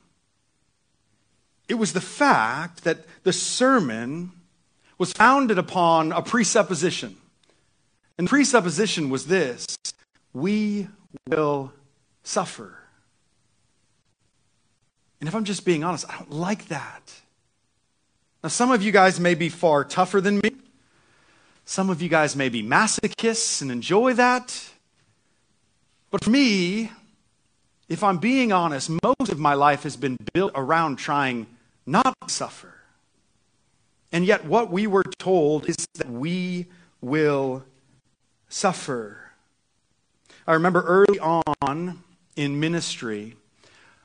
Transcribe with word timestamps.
It 1.68 1.74
was 1.74 1.92
the 1.92 2.00
fact 2.00 2.84
that 2.84 2.98
the 3.24 3.32
sermon 3.32 4.32
was 4.96 5.12
founded 5.12 5.58
upon 5.58 6.12
a 6.12 6.22
presupposition. 6.22 7.16
And 8.16 8.26
the 8.26 8.30
presupposition 8.30 9.10
was 9.10 9.26
this 9.26 9.66
we 10.32 10.88
will 11.28 11.72
suffer. 12.22 12.78
And 15.20 15.28
if 15.28 15.34
I'm 15.34 15.44
just 15.44 15.64
being 15.64 15.84
honest, 15.84 16.08
I 16.08 16.18
don't 16.18 16.30
like 16.30 16.68
that. 16.68 17.12
Now, 18.42 18.48
some 18.48 18.70
of 18.70 18.82
you 18.82 18.92
guys 18.92 19.18
may 19.18 19.34
be 19.34 19.48
far 19.48 19.84
tougher 19.84 20.20
than 20.20 20.38
me. 20.38 20.52
Some 21.70 21.90
of 21.90 22.00
you 22.00 22.08
guys 22.08 22.34
may 22.34 22.48
be 22.48 22.62
masochists 22.62 23.60
and 23.60 23.70
enjoy 23.70 24.14
that. 24.14 24.70
But 26.10 26.24
for 26.24 26.30
me, 26.30 26.90
if 27.90 28.02
I'm 28.02 28.16
being 28.16 28.52
honest, 28.52 28.88
most 28.88 29.30
of 29.30 29.38
my 29.38 29.52
life 29.52 29.82
has 29.82 29.94
been 29.94 30.16
built 30.32 30.52
around 30.54 30.96
trying 30.96 31.46
not 31.84 32.16
to 32.22 32.30
suffer. 32.30 32.72
And 34.10 34.24
yet, 34.24 34.46
what 34.46 34.72
we 34.72 34.86
were 34.86 35.04
told 35.18 35.68
is 35.68 35.76
that 35.96 36.08
we 36.08 36.68
will 37.02 37.64
suffer. 38.48 39.32
I 40.46 40.54
remember 40.54 40.80
early 40.84 41.18
on 41.18 42.02
in 42.34 42.58
ministry, 42.58 43.36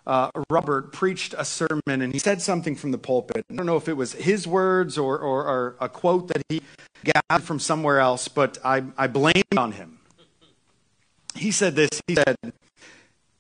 uh, 0.06 0.30
Robert 0.50 0.92
preached 0.92 1.34
a 1.38 1.46
sermon 1.46 1.82
and 1.88 2.12
he 2.12 2.20
said 2.20 2.42
something 2.42 2.76
from 2.76 2.92
the 2.92 2.98
pulpit. 2.98 3.46
I 3.50 3.56
don't 3.56 3.66
know 3.66 3.78
if 3.78 3.88
it 3.88 3.94
was 3.94 4.14
his 4.14 4.46
words 4.46 4.98
or, 4.98 5.18
or, 5.18 5.46
or 5.46 5.76
a 5.80 5.88
quote 5.88 6.28
that 6.28 6.44
he 6.50 6.62
gathered 7.04 7.46
from 7.46 7.60
somewhere 7.60 8.00
else, 8.00 8.28
but 8.28 8.58
I, 8.66 8.84
I 8.98 9.08
blamed 9.08 9.58
on 9.58 9.72
him. 9.74 10.00
He 11.36 11.52
said 11.52 11.76
this 11.76 11.90
He 12.08 12.16
said, 12.16 12.36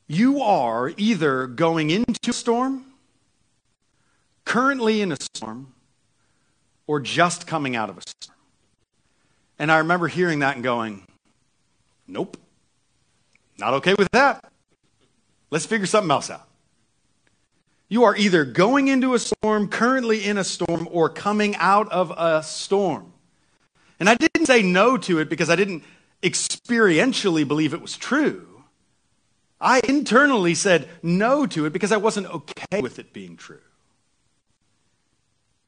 You 0.08 0.42
are 0.42 0.94
either 0.98 1.48
going 1.48 1.90
into 1.90 2.30
a 2.30 2.34
storm, 2.34 2.86
currently 4.46 5.02
in 5.02 5.12
a 5.12 5.18
storm, 5.20 5.74
or 6.88 7.00
just 7.00 7.46
coming 7.46 7.76
out 7.76 7.90
of 7.90 7.98
a 7.98 8.02
storm. 8.02 8.38
And 9.60 9.72
I 9.72 9.80
remember 9.80 10.08
hearing 10.08 10.40
that 10.40 10.56
and 10.56 10.64
going, 10.64 11.06
Nope, 12.08 12.38
not 13.58 13.74
okay 13.76 13.96
with 13.96 14.10
that. 14.12 14.52
Let's 15.52 15.66
figure 15.66 15.86
something 15.86 16.10
else 16.10 16.32
out. 16.32 16.48
You 17.94 18.06
are 18.06 18.18
either 18.18 18.44
going 18.44 18.88
into 18.88 19.14
a 19.14 19.20
storm, 19.20 19.68
currently 19.68 20.26
in 20.26 20.40
a 20.40 20.44
storm, 20.44 20.88
or 20.90 21.10
coming 21.10 21.56
out 21.58 21.92
of 21.92 22.12
a 22.18 22.42
storm. 22.42 23.14
And 24.00 24.10
I 24.10 24.16
didn't 24.16 24.48
say 24.48 24.64
no 24.64 24.98
to 24.98 25.20
it 25.20 25.30
because 25.30 25.48
I 25.48 25.56
didn't 25.56 25.84
experientially 26.24 27.48
believe 27.48 27.72
it 27.72 27.84
was 27.84 27.96
true. 27.96 28.64
I 29.62 29.80
internally 29.88 30.56
said 30.56 30.90
no 31.04 31.46
to 31.46 31.68
it 31.68 31.70
because 31.72 31.92
I 31.92 31.98
wasn't 31.98 32.26
okay 32.34 32.82
with 32.82 32.98
it 32.98 33.14
being 33.14 33.38
true. 33.38 33.62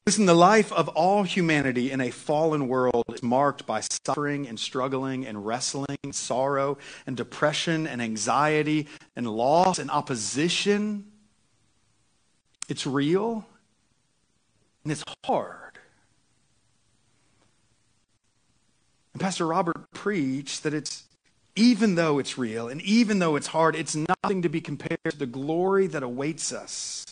Listen, 0.08 0.26
the 0.26 0.34
life 0.34 0.74
of 0.74 0.88
all 0.90 1.22
humanity 1.22 1.92
in 1.92 2.02
a 2.02 2.10
fallen 2.10 2.68
world 2.68 3.04
is 3.14 3.22
marked 3.22 3.68
by 3.68 3.82
suffering 3.82 4.48
and 4.48 4.60
struggling 4.60 5.28
and 5.28 5.46
wrestling, 5.46 6.00
and 6.04 6.16
sorrow 6.16 6.80
and 7.06 7.16
depression 7.16 7.86
and 7.86 8.02
anxiety 8.02 8.88
and 9.16 9.28
loss 9.28 9.78
and 9.78 9.92
opposition 9.92 11.06
it's 12.70 12.86
real 12.86 13.46
and 14.84 14.92
it's 14.92 15.04
hard. 15.26 15.80
And 19.14 19.22
Pastor 19.22 19.48
Robert 19.48 19.92
preached 19.94 20.64
that 20.64 20.74
it's, 20.74 21.04
even 21.56 21.96
though 21.96 22.20
it's 22.20 22.38
real 22.38 22.68
and 22.68 22.82
even 22.82 23.20
though 23.20 23.36
it's 23.36 23.48
hard, 23.48 23.76
it's 23.76 23.96
nothing 23.96 24.42
to 24.42 24.50
be 24.50 24.62
compared 24.62 25.00
to 25.10 25.18
the 25.18 25.26
glory 25.26 25.88
that 25.88 26.04
awaits 26.04 26.52
us. 26.52 27.06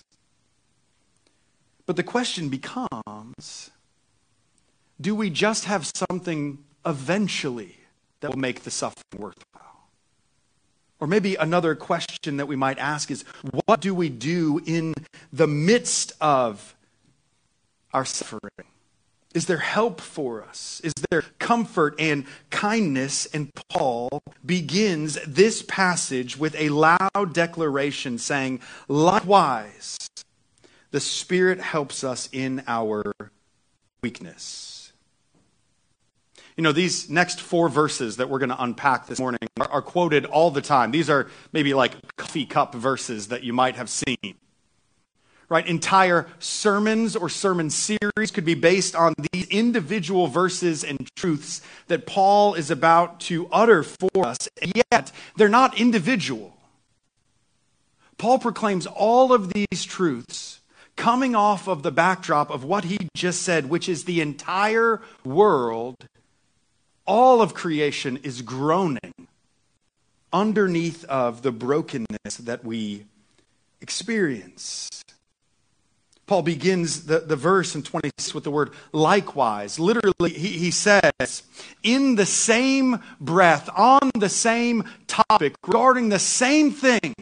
But 1.85 1.95
the 1.95 2.03
question 2.03 2.49
becomes 2.49 3.71
do 5.01 5.15
we 5.15 5.29
just 5.29 5.65
have 5.65 5.89
something 6.09 6.63
eventually 6.85 7.77
that 8.21 8.31
will 8.31 8.39
make 8.39 8.63
the 8.63 8.71
suffering 8.71 9.03
worthwhile? 9.17 9.52
Or 11.03 11.07
maybe 11.07 11.35
another 11.35 11.75
question 11.75 12.37
that 12.37 12.45
we 12.45 12.55
might 12.55 12.79
ask 12.79 13.11
is 13.11 13.25
what 13.65 13.81
do 13.81 13.93
we 13.93 14.07
do 14.07 14.61
in 14.65 14.93
the 15.33 15.47
midst 15.47 16.13
of 16.21 16.77
our 17.91 18.05
suffering? 18.05 18.69
Is 19.33 19.45
there 19.45 19.57
help 19.57 19.99
for 19.99 20.41
us? 20.41 20.79
Is 20.81 20.93
there 21.11 21.23
comfort 21.39 21.95
and 21.99 22.23
kindness? 22.51 23.25
And 23.33 23.51
Paul 23.67 24.21
begins 24.45 25.19
this 25.27 25.61
passage 25.63 26.37
with 26.37 26.55
a 26.55 26.69
loud 26.69 27.33
declaration 27.33 28.17
saying, 28.17 28.61
Likewise, 28.87 29.97
the 30.91 31.01
Spirit 31.01 31.59
helps 31.59 32.05
us 32.05 32.29
in 32.31 32.63
our 32.65 33.11
weakness. 34.01 34.82
You 36.55 36.63
know, 36.63 36.71
these 36.71 37.09
next 37.09 37.41
four 37.41 37.67
verses 37.67 38.17
that 38.17 38.29
we're 38.29 38.39
going 38.39 38.49
to 38.49 38.61
unpack 38.61 39.07
this 39.07 39.19
morning 39.19 39.39
are, 39.59 39.71
are, 39.71 39.81
quoted 39.81 40.25
all 40.25 40.51
the 40.51 40.61
time. 40.61 40.91
These 40.91 41.09
are 41.09 41.27
maybe 41.51 41.73
like 41.73 41.95
coffee 42.17 42.45
cup 42.45 42.75
verses 42.75 43.29
that 43.29 43.43
you 43.43 43.53
might 43.53 43.75
have 43.75 43.89
seen. 43.89 44.35
Right? 45.49 45.65
Entire 45.65 46.27
sermons 46.39 47.15
or 47.15 47.29
sermon 47.29 47.69
series 47.69 48.31
could 48.31 48.45
be 48.45 48.55
based 48.55 48.95
on 48.95 49.13
these 49.31 49.47
individual 49.47 50.27
verses 50.27 50.83
and 50.83 51.07
truths 51.15 51.61
that 51.87 52.05
Paul 52.05 52.53
is 52.53 52.71
about 52.71 53.19
to 53.21 53.47
utter 53.51 53.83
for 53.83 54.25
us, 54.25 54.49
and 54.61 54.71
yet 54.91 55.11
they're 55.35 55.49
not 55.49 55.79
individual. 55.79 56.55
Paul 58.17 58.39
proclaims 58.39 58.87
all 58.87 59.33
of 59.33 59.53
these 59.53 59.83
truths 59.85 60.61
coming 60.95 61.35
off 61.35 61.67
of 61.67 61.83
the 61.83 61.91
backdrop 61.91 62.49
of 62.49 62.63
what 62.63 62.85
he 62.85 63.09
just 63.15 63.41
said, 63.41 63.69
which 63.69 63.89
is 63.89 64.05
the 64.05 64.21
entire 64.21 65.01
world 65.25 66.07
all 67.05 67.41
of 67.41 67.53
creation 67.53 68.17
is 68.23 68.41
groaning 68.41 69.27
underneath 70.31 71.05
of 71.05 71.41
the 71.41 71.51
brokenness 71.51 72.37
that 72.37 72.63
we 72.63 73.05
experience. 73.81 74.89
Paul 76.25 76.41
begins 76.41 77.05
the, 77.05 77.19
the 77.19 77.35
verse 77.35 77.75
in 77.75 77.83
26 77.83 78.33
with 78.33 78.45
the 78.45 78.51
word 78.51 78.71
likewise. 78.93 79.77
Literally, 79.77 80.31
he, 80.31 80.47
he 80.57 80.71
says, 80.71 81.43
in 81.83 82.15
the 82.15 82.25
same 82.25 82.99
breath, 83.19 83.69
on 83.75 84.09
the 84.17 84.29
same 84.29 84.85
topic, 85.05 85.55
regarding 85.67 86.09
the 86.09 86.19
same 86.19 86.71
thing. 86.71 87.13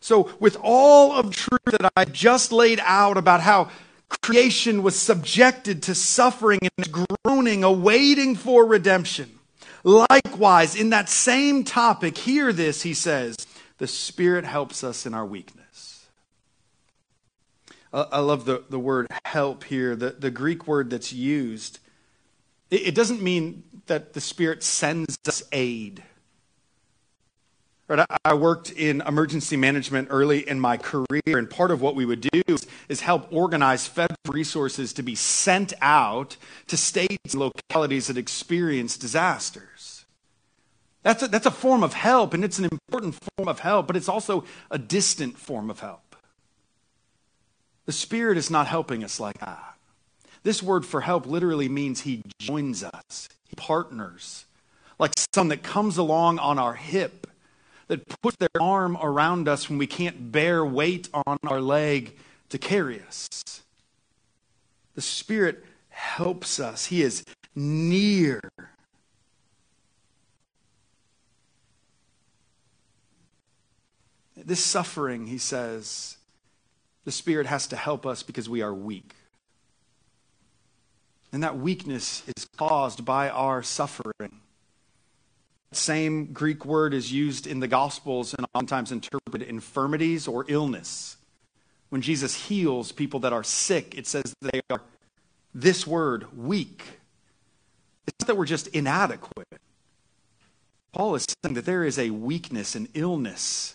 So, 0.00 0.30
with 0.40 0.56
all 0.62 1.12
of 1.12 1.34
truth 1.34 1.60
that 1.66 1.92
I 1.94 2.06
just 2.06 2.50
laid 2.50 2.80
out 2.82 3.18
about 3.18 3.40
how 3.40 3.68
creation 4.08 4.82
was 4.82 4.98
subjected 4.98 5.82
to 5.84 5.94
suffering 5.94 6.60
and 6.62 7.06
groaning, 7.24 7.64
awaiting 7.64 8.36
for 8.36 8.66
redemption, 8.66 9.38
likewise, 9.84 10.74
in 10.74 10.90
that 10.90 11.08
same 11.08 11.64
topic, 11.64 12.18
hear 12.18 12.52
this, 12.52 12.82
he 12.82 12.94
says, 12.94 13.36
the 13.78 13.86
Spirit 13.86 14.44
helps 14.44 14.82
us 14.82 15.06
in 15.06 15.14
our 15.14 15.26
weakness. 15.26 16.06
I 17.92 18.18
love 18.18 18.44
the, 18.44 18.64
the 18.68 18.78
word 18.78 19.06
help 19.24 19.64
here, 19.64 19.96
the, 19.96 20.10
the 20.10 20.30
Greek 20.30 20.66
word 20.66 20.90
that's 20.90 21.12
used. 21.12 21.78
It, 22.70 22.88
it 22.88 22.94
doesn't 22.94 23.22
mean 23.22 23.62
that 23.86 24.12
the 24.12 24.20
Spirit 24.20 24.62
sends 24.62 25.18
us 25.26 25.42
aid. 25.52 26.02
Right, 27.88 28.04
I 28.22 28.34
worked 28.34 28.70
in 28.70 29.00
emergency 29.00 29.56
management 29.56 30.08
early 30.10 30.46
in 30.46 30.60
my 30.60 30.76
career, 30.76 31.22
and 31.26 31.48
part 31.48 31.70
of 31.70 31.80
what 31.80 31.94
we 31.94 32.04
would 32.04 32.20
do 32.20 32.42
is, 32.46 32.66
is, 32.90 33.00
help 33.00 33.32
organize 33.32 33.86
federal 33.86 34.18
resources 34.28 34.92
to 34.92 35.02
be 35.02 35.14
sent 35.14 35.72
out 35.80 36.36
to 36.66 36.76
states 36.76 37.32
and 37.32 37.40
localities 37.40 38.08
that 38.08 38.18
experience 38.18 38.98
disasters. 38.98 40.04
That's 41.02 41.22
a, 41.22 41.28
that's 41.28 41.46
a 41.46 41.50
form 41.50 41.82
of 41.82 41.94
help, 41.94 42.34
and 42.34 42.44
it's 42.44 42.58
an 42.58 42.66
important 42.66 43.18
form 43.36 43.48
of 43.48 43.60
help, 43.60 43.86
but 43.86 43.96
it's 43.96 44.08
also 44.08 44.44
a 44.70 44.76
distant 44.76 45.38
form 45.38 45.70
of 45.70 45.80
help. 45.80 46.14
The 47.86 47.92
Spirit 47.92 48.36
is 48.36 48.50
not 48.50 48.66
helping 48.66 49.02
us 49.02 49.18
like 49.18 49.38
that. 49.38 49.76
This 50.42 50.62
word 50.62 50.84
for 50.84 51.00
help 51.00 51.24
literally 51.24 51.70
means 51.70 52.02
He 52.02 52.20
joins 52.38 52.84
us, 52.84 53.30
He 53.48 53.56
partners, 53.56 54.44
like 54.98 55.12
someone 55.32 55.48
that 55.48 55.62
comes 55.62 55.96
along 55.96 56.38
on 56.38 56.58
our 56.58 56.74
hip 56.74 57.26
that 57.88 58.20
put 58.22 58.38
their 58.38 58.48
arm 58.60 58.96
around 59.00 59.48
us 59.48 59.68
when 59.68 59.78
we 59.78 59.86
can't 59.86 60.30
bear 60.30 60.64
weight 60.64 61.08
on 61.12 61.36
our 61.46 61.60
leg 61.60 62.16
to 62.50 62.58
carry 62.58 63.02
us. 63.02 63.28
The 64.94 65.00
Spirit 65.00 65.64
helps 65.88 66.60
us, 66.60 66.86
He 66.86 67.02
is 67.02 67.24
near. 67.54 68.40
This 74.36 74.64
suffering, 74.64 75.26
he 75.26 75.38
says, 75.38 76.16
the 77.04 77.12
Spirit 77.12 77.46
has 77.46 77.66
to 77.68 77.76
help 77.76 78.06
us 78.06 78.22
because 78.22 78.48
we 78.48 78.62
are 78.62 78.72
weak. 78.72 79.14
And 81.32 81.42
that 81.42 81.58
weakness 81.58 82.22
is 82.36 82.46
caused 82.56 83.04
by 83.04 83.28
our 83.28 83.62
suffering. 83.62 84.40
Same 85.72 86.32
Greek 86.32 86.64
word 86.64 86.94
is 86.94 87.12
used 87.12 87.46
in 87.46 87.60
the 87.60 87.68
Gospels 87.68 88.34
and 88.34 88.46
oftentimes 88.54 88.90
interpreted 88.90 89.48
infirmities 89.48 90.26
or 90.26 90.44
illness. 90.48 91.16
When 91.90 92.00
Jesus 92.00 92.34
heals 92.34 92.92
people 92.92 93.20
that 93.20 93.32
are 93.32 93.44
sick, 93.44 93.96
it 93.96 94.06
says 94.06 94.34
they 94.40 94.60
are 94.70 94.82
this 95.54 95.86
word, 95.86 96.26
weak. 96.36 96.82
It's 98.06 98.14
not 98.20 98.28
that 98.28 98.36
we're 98.36 98.46
just 98.46 98.68
inadequate. 98.68 99.48
Paul 100.92 101.14
is 101.14 101.26
saying 101.42 101.54
that 101.54 101.66
there 101.66 101.84
is 101.84 101.98
a 101.98 102.10
weakness 102.10 102.74
an 102.74 102.88
illness 102.94 103.74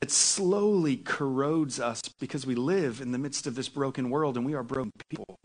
that 0.00 0.10
slowly 0.10 0.96
corrodes 0.96 1.78
us 1.78 2.02
because 2.18 2.46
we 2.46 2.54
live 2.54 3.00
in 3.00 3.12
the 3.12 3.18
midst 3.18 3.46
of 3.46 3.54
this 3.54 3.68
broken 3.68 4.10
world 4.10 4.36
and 4.36 4.46
we 4.46 4.54
are 4.54 4.62
broken 4.62 4.92
people. 5.08 5.38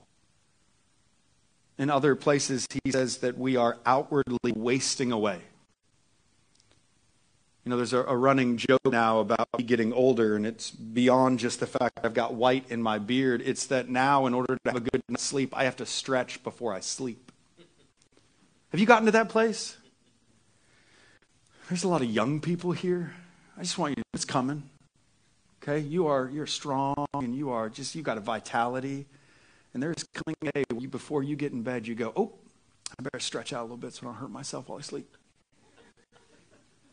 In 1.77 1.89
other 1.89 2.15
places, 2.15 2.67
he 2.83 2.91
says 2.91 3.17
that 3.17 3.37
we 3.37 3.57
are 3.57 3.77
outwardly 3.85 4.53
wasting 4.55 5.11
away. 5.11 5.41
You 7.65 7.71
know, 7.71 7.77
there's 7.77 7.93
a, 7.93 8.03
a, 8.03 8.15
running 8.15 8.57
joke 8.57 8.85
now 8.85 9.19
about 9.19 9.47
me 9.57 9.63
getting 9.63 9.91
older, 9.91 10.35
and 10.35 10.45
it's 10.45 10.69
beyond 10.69 11.39
just 11.39 11.59
the 11.59 11.65
fact 11.65 11.99
I've 12.03 12.13
got 12.13 12.35
white 12.35 12.65
in 12.69 12.81
my 12.81 12.99
beard. 12.99 13.41
It's 13.43 13.65
that 13.67 13.89
now, 13.89 14.27
in 14.27 14.35
order 14.35 14.55
to 14.55 14.61
have 14.65 14.75
a 14.75 14.79
good 14.81 15.01
night's 15.09 15.23
sleep, 15.23 15.51
I 15.57 15.63
have 15.63 15.75
to 15.77 15.85
stretch 15.85 16.43
before 16.43 16.73
I 16.73 16.79
sleep. 16.79 17.31
Have 18.69 18.79
you 18.79 18.85
gotten 18.85 19.07
to 19.07 19.11
that 19.13 19.29
place? 19.29 19.77
There's 21.69 21.83
a 21.83 21.87
lot 21.87 22.01
of 22.01 22.09
young 22.09 22.39
people 22.39 22.71
here. 22.71 23.15
I 23.57 23.61
just 23.61 23.79
want 23.79 23.91
you 23.91 23.95
to 23.95 24.01
know 24.01 24.05
it's 24.13 24.25
coming. 24.25 24.69
Okay? 25.63 25.79
You 25.79 26.05
are 26.07 26.29
you're 26.31 26.45
strong 26.45 27.07
and 27.15 27.33
you 27.33 27.49
are 27.49 27.69
just 27.69 27.95
you 27.95 28.03
got 28.03 28.17
a 28.17 28.21
vitality. 28.21 29.07
And 29.75 29.83
there's 29.83 30.05
coming 30.13 30.37
a 30.45 30.51
day 30.53 30.63
before 30.87 31.21
you 31.21 31.35
get 31.35 31.51
in 31.51 31.61
bed, 31.61 31.85
you 31.85 31.95
go, 31.95 32.13
oh, 32.15 32.31
I 32.97 33.03
better 33.03 33.19
stretch 33.19 33.51
out 33.51 33.59
a 33.59 33.63
little 33.63 33.75
bit 33.75 33.93
so 33.93 34.03
I 34.03 34.05
don't 34.05 34.15
hurt 34.15 34.31
myself 34.31 34.69
while 34.69 34.79
I 34.79 34.81
sleep. 34.81 35.17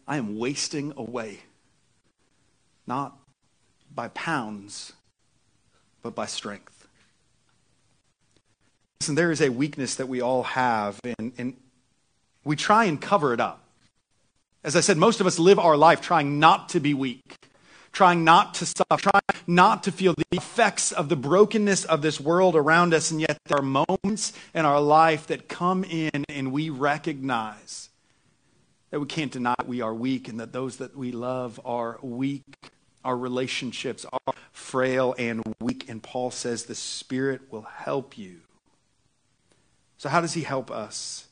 I 0.09 0.17
am 0.17 0.37
wasting 0.37 0.93
away, 0.97 1.43
not 2.85 3.17
by 3.95 4.09
pounds, 4.09 4.95
but 6.03 6.17
by 6.17 6.27
strength. 6.27 6.89
Listen, 9.01 9.15
there 9.15 9.31
is 9.31 9.41
a 9.41 9.51
weakness 9.51 9.95
that 9.95 10.09
we 10.09 10.21
all 10.21 10.43
have, 10.43 10.99
and, 11.05 11.33
and 11.39 11.57
we 12.45 12.57
try 12.57 12.87
and 12.87 13.01
cover 13.01 13.33
it 13.33 13.39
up. 13.39 13.63
As 14.65 14.75
I 14.75 14.81
said, 14.81 14.97
most 14.97 15.21
of 15.21 15.29
us 15.29 15.39
live 15.39 15.61
our 15.61 15.77
life 15.77 16.01
trying 16.01 16.41
not 16.41 16.71
to 16.71 16.81
be 16.81 16.95
weak 16.95 17.37
trying 17.93 18.25
not 18.25 18.55
to 18.55 18.67
suffer, 18.67 18.97
trying 18.97 19.43
not 19.47 19.83
to 19.85 19.93
feel 19.93 20.15
the 20.15 20.25
effects 20.33 20.93
of 20.93 21.09
the 21.09 21.17
brokenness 21.17 21.85
of 21.85 22.03
this 22.03 22.21
world 22.21 22.57
around 22.57 22.95
us. 22.95 23.11
And 23.11 23.21
yet, 23.21 23.39
there 23.47 23.59
are 23.59 23.63
moments 23.63 24.33
in 24.55 24.65
our 24.65 24.81
life 24.81 25.27
that 25.29 25.49
come 25.49 25.85
in 25.85 26.25
and 26.29 26.53
we 26.53 26.71
recognize 26.71 27.91
that 28.91 29.01
we 29.01 29.07
can't 29.07 29.33
deny 29.33 29.55
we 29.67 29.81
are 29.81 29.95
weak 29.95 30.29
and 30.29 30.41
that 30.41 30.53
those 30.53 30.77
that 30.79 30.97
we 30.97 31.13
love 31.13 31.61
are 31.65 31.99
weak. 32.03 32.43
Our 33.05 33.17
relationships 33.17 34.07
are 34.13 34.35
frail 34.53 35.15
and 35.19 35.43
weak. 35.61 35.89
And 35.89 36.03
Paul 36.03 36.31
says 36.31 36.65
the 36.65 36.75
Spirit 36.75 37.41
will 37.51 37.63
help 37.63 38.17
you. 38.17 38.41
So, 39.97 40.09
how 40.09 40.21
does 40.21 40.35
he 40.35 40.43
help 40.43 40.71
us? 40.71 41.27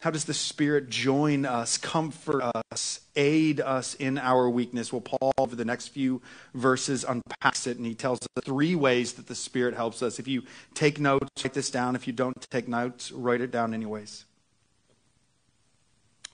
How 0.00 0.10
does 0.10 0.26
the 0.26 0.34
Spirit 0.34 0.90
join 0.90 1.46
us, 1.46 1.78
comfort 1.78 2.42
us, 2.70 3.00
aid 3.16 3.60
us 3.60 3.94
in 3.94 4.18
our 4.18 4.48
weakness? 4.48 4.92
Well, 4.92 5.00
Paul, 5.00 5.32
over 5.38 5.56
the 5.56 5.64
next 5.64 5.88
few 5.88 6.20
verses, 6.54 7.02
unpacks 7.02 7.66
it, 7.66 7.78
and 7.78 7.86
he 7.86 7.94
tells 7.94 8.20
us 8.20 8.44
three 8.44 8.74
ways 8.74 9.14
that 9.14 9.26
the 9.26 9.34
Spirit 9.34 9.74
helps 9.74 10.02
us. 10.02 10.18
If 10.18 10.28
you 10.28 10.42
take 10.74 11.00
notes, 11.00 11.42
write 11.42 11.54
this 11.54 11.70
down. 11.70 11.96
If 11.96 12.06
you 12.06 12.12
don't 12.12 12.38
take 12.50 12.68
notes, 12.68 13.10
write 13.10 13.40
it 13.40 13.50
down 13.50 13.72
anyways. 13.72 14.26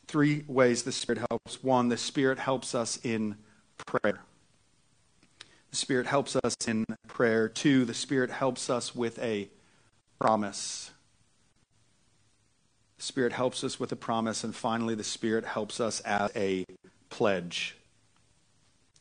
Three 0.06 0.44
ways 0.46 0.82
the 0.82 0.92
Spirit 0.92 1.24
helps. 1.30 1.62
One, 1.62 1.88
the 1.88 1.96
Spirit 1.96 2.38
helps 2.38 2.74
us 2.74 2.98
in 3.02 3.36
prayer. 3.86 4.20
The 5.70 5.76
Spirit 5.76 6.06
helps 6.06 6.36
us 6.36 6.54
in 6.66 6.84
prayer. 7.08 7.48
Two, 7.48 7.86
the 7.86 7.94
Spirit 7.94 8.30
helps 8.30 8.68
us 8.68 8.94
with 8.94 9.18
a 9.20 9.48
promise. 10.20 10.91
Spirit 13.02 13.32
helps 13.32 13.64
us 13.64 13.80
with 13.80 13.90
a 13.90 13.96
promise. 13.96 14.44
And 14.44 14.54
finally, 14.54 14.94
the 14.94 15.02
Spirit 15.02 15.44
helps 15.44 15.80
us 15.80 15.98
as 16.00 16.30
a 16.36 16.64
pledge. 17.10 17.76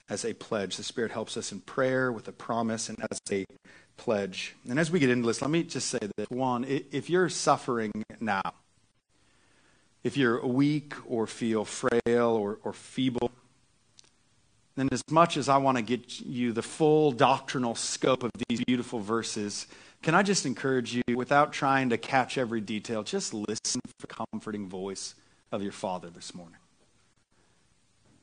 As 0.09 0.25
a 0.25 0.33
pledge. 0.33 0.77
The 0.77 0.83
Spirit 0.83 1.11
helps 1.11 1.37
us 1.37 1.51
in 1.51 1.59
prayer 1.61 2.11
with 2.11 2.27
a 2.27 2.31
promise 2.31 2.89
and 2.89 2.97
as 3.11 3.19
a 3.31 3.45
pledge. 3.97 4.55
And 4.67 4.79
as 4.79 4.89
we 4.89 4.97
get 4.97 5.11
into 5.11 5.27
this, 5.27 5.39
let 5.39 5.51
me 5.51 5.61
just 5.61 5.87
say 5.87 5.99
this. 6.17 6.25
One, 6.29 6.65
if 6.67 7.11
you're 7.11 7.29
suffering 7.29 7.91
now, 8.19 8.41
if 10.03 10.17
you're 10.17 10.43
weak 10.43 10.95
or 11.05 11.27
feel 11.27 11.63
frail 11.63 12.29
or, 12.29 12.57
or 12.63 12.73
feeble, 12.73 13.29
then 14.75 14.89
as 14.91 15.03
much 15.11 15.37
as 15.37 15.47
I 15.47 15.57
want 15.57 15.77
to 15.77 15.83
get 15.83 16.21
you 16.21 16.53
the 16.53 16.63
full 16.63 17.11
doctrinal 17.11 17.75
scope 17.75 18.23
of 18.23 18.31
these 18.49 18.63
beautiful 18.65 18.99
verses, 18.99 19.67
can 20.01 20.15
I 20.15 20.23
just 20.23 20.45
encourage 20.45 20.95
you, 20.95 21.03
without 21.15 21.53
trying 21.53 21.89
to 21.89 21.97
catch 21.97 22.37
every 22.37 22.61
detail, 22.61 23.03
just 23.03 23.33
listen 23.33 23.81
for 23.85 24.07
the 24.07 24.07
comforting 24.07 24.67
voice 24.67 25.15
of 25.51 25.61
your 25.61 25.71
Father 25.71 26.09
this 26.09 26.33
morning. 26.33 26.57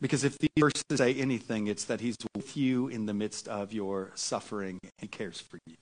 Because 0.00 0.24
if 0.24 0.38
these 0.38 0.50
verses 0.58 0.84
say 0.94 1.14
anything, 1.14 1.66
it's 1.66 1.84
that 1.84 2.00
He's 2.00 2.16
with 2.36 2.56
you 2.56 2.88
in 2.88 3.06
the 3.06 3.14
midst 3.14 3.48
of 3.48 3.72
your 3.72 4.12
suffering 4.14 4.78
and 4.82 4.92
He 4.98 5.06
cares 5.06 5.40
for 5.40 5.58
you. 5.66 5.76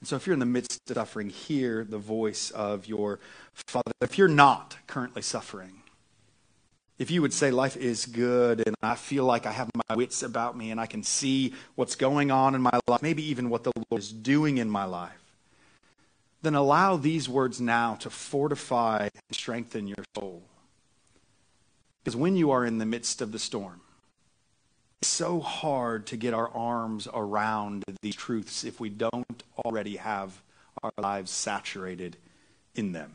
And 0.00 0.08
so 0.08 0.16
if 0.16 0.26
you're 0.26 0.34
in 0.34 0.40
the 0.40 0.46
midst 0.46 0.80
of 0.90 0.94
suffering, 0.94 1.30
hear 1.30 1.84
the 1.84 1.98
voice 1.98 2.50
of 2.50 2.86
your 2.86 3.18
Father. 3.52 3.92
If 4.00 4.18
you're 4.18 4.28
not 4.28 4.76
currently 4.86 5.22
suffering, 5.22 5.82
if 6.98 7.10
you 7.10 7.22
would 7.22 7.32
say 7.32 7.50
life 7.50 7.76
is 7.76 8.06
good 8.06 8.62
and 8.64 8.74
I 8.82 8.94
feel 8.94 9.24
like 9.24 9.46
I 9.46 9.52
have 9.52 9.70
my 9.88 9.96
wits 9.96 10.22
about 10.22 10.56
me 10.56 10.70
and 10.70 10.80
I 10.80 10.86
can 10.86 11.02
see 11.02 11.54
what's 11.74 11.94
going 11.94 12.30
on 12.30 12.54
in 12.54 12.62
my 12.62 12.78
life, 12.86 13.02
maybe 13.02 13.22
even 13.30 13.50
what 13.50 13.64
the 13.64 13.72
is 13.96 14.12
doing 14.12 14.58
in 14.58 14.70
my 14.70 14.84
life, 14.84 15.12
then 16.42 16.54
allow 16.54 16.96
these 16.96 17.28
words 17.28 17.60
now 17.60 17.94
to 17.96 18.10
fortify 18.10 19.08
and 19.12 19.36
strengthen 19.36 19.86
your 19.86 20.04
soul. 20.16 20.42
Because 22.02 22.16
when 22.16 22.36
you 22.36 22.52
are 22.52 22.64
in 22.64 22.78
the 22.78 22.86
midst 22.86 23.20
of 23.20 23.32
the 23.32 23.38
storm, 23.38 23.80
it's 25.00 25.08
so 25.08 25.40
hard 25.40 26.06
to 26.06 26.16
get 26.16 26.34
our 26.34 26.48
arms 26.50 27.08
around 27.12 27.84
these 28.00 28.14
truths 28.14 28.64
if 28.64 28.78
we 28.78 28.88
don't 28.88 29.42
already 29.64 29.96
have 29.96 30.40
our 30.82 30.92
lives 30.98 31.30
saturated 31.30 32.16
in 32.74 32.92
them. 32.92 33.12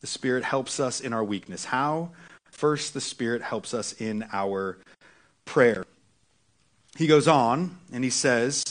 The 0.00 0.06
Spirit 0.06 0.44
helps 0.44 0.80
us 0.80 1.00
in 1.00 1.12
our 1.12 1.24
weakness. 1.24 1.66
How? 1.66 2.10
First, 2.50 2.92
the 2.92 3.00
Spirit 3.00 3.42
helps 3.42 3.72
us 3.72 3.92
in 3.94 4.26
our 4.32 4.78
prayer. 5.44 5.84
He 6.96 7.06
goes 7.06 7.26
on 7.26 7.78
and 7.92 8.04
he 8.04 8.10
says, 8.10 8.64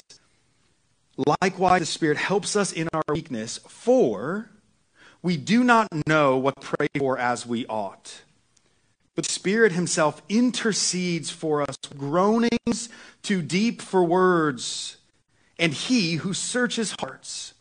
Likewise, 1.42 1.82
the 1.82 1.86
Spirit 1.86 2.18
helps 2.18 2.56
us 2.56 2.72
in 2.72 2.90
our 2.94 3.04
weakness, 3.08 3.60
for 3.68 4.50
we 5.22 5.38
do 5.38 5.64
not 5.64 5.88
know 6.08 6.38
what 6.38 6.60
to 6.60 6.68
pray 6.68 6.88
for 6.98 7.18
as 7.18 7.46
we 7.46 7.66
ought. 7.68 8.24
But 9.16 9.26
the 9.26 9.32
Spirit 9.32 9.74
Himself 9.74 10.22
intercedes 10.28 11.30
for 11.30 11.62
us, 11.62 11.76
groanings 11.96 12.90
too 13.22 13.42
deep 13.42 13.82
for 13.82 14.04
words. 14.04 14.98
And 15.60 15.72
He 15.72 16.16
who 16.16 16.34
searches 16.34 16.96
hearts, 17.00 17.54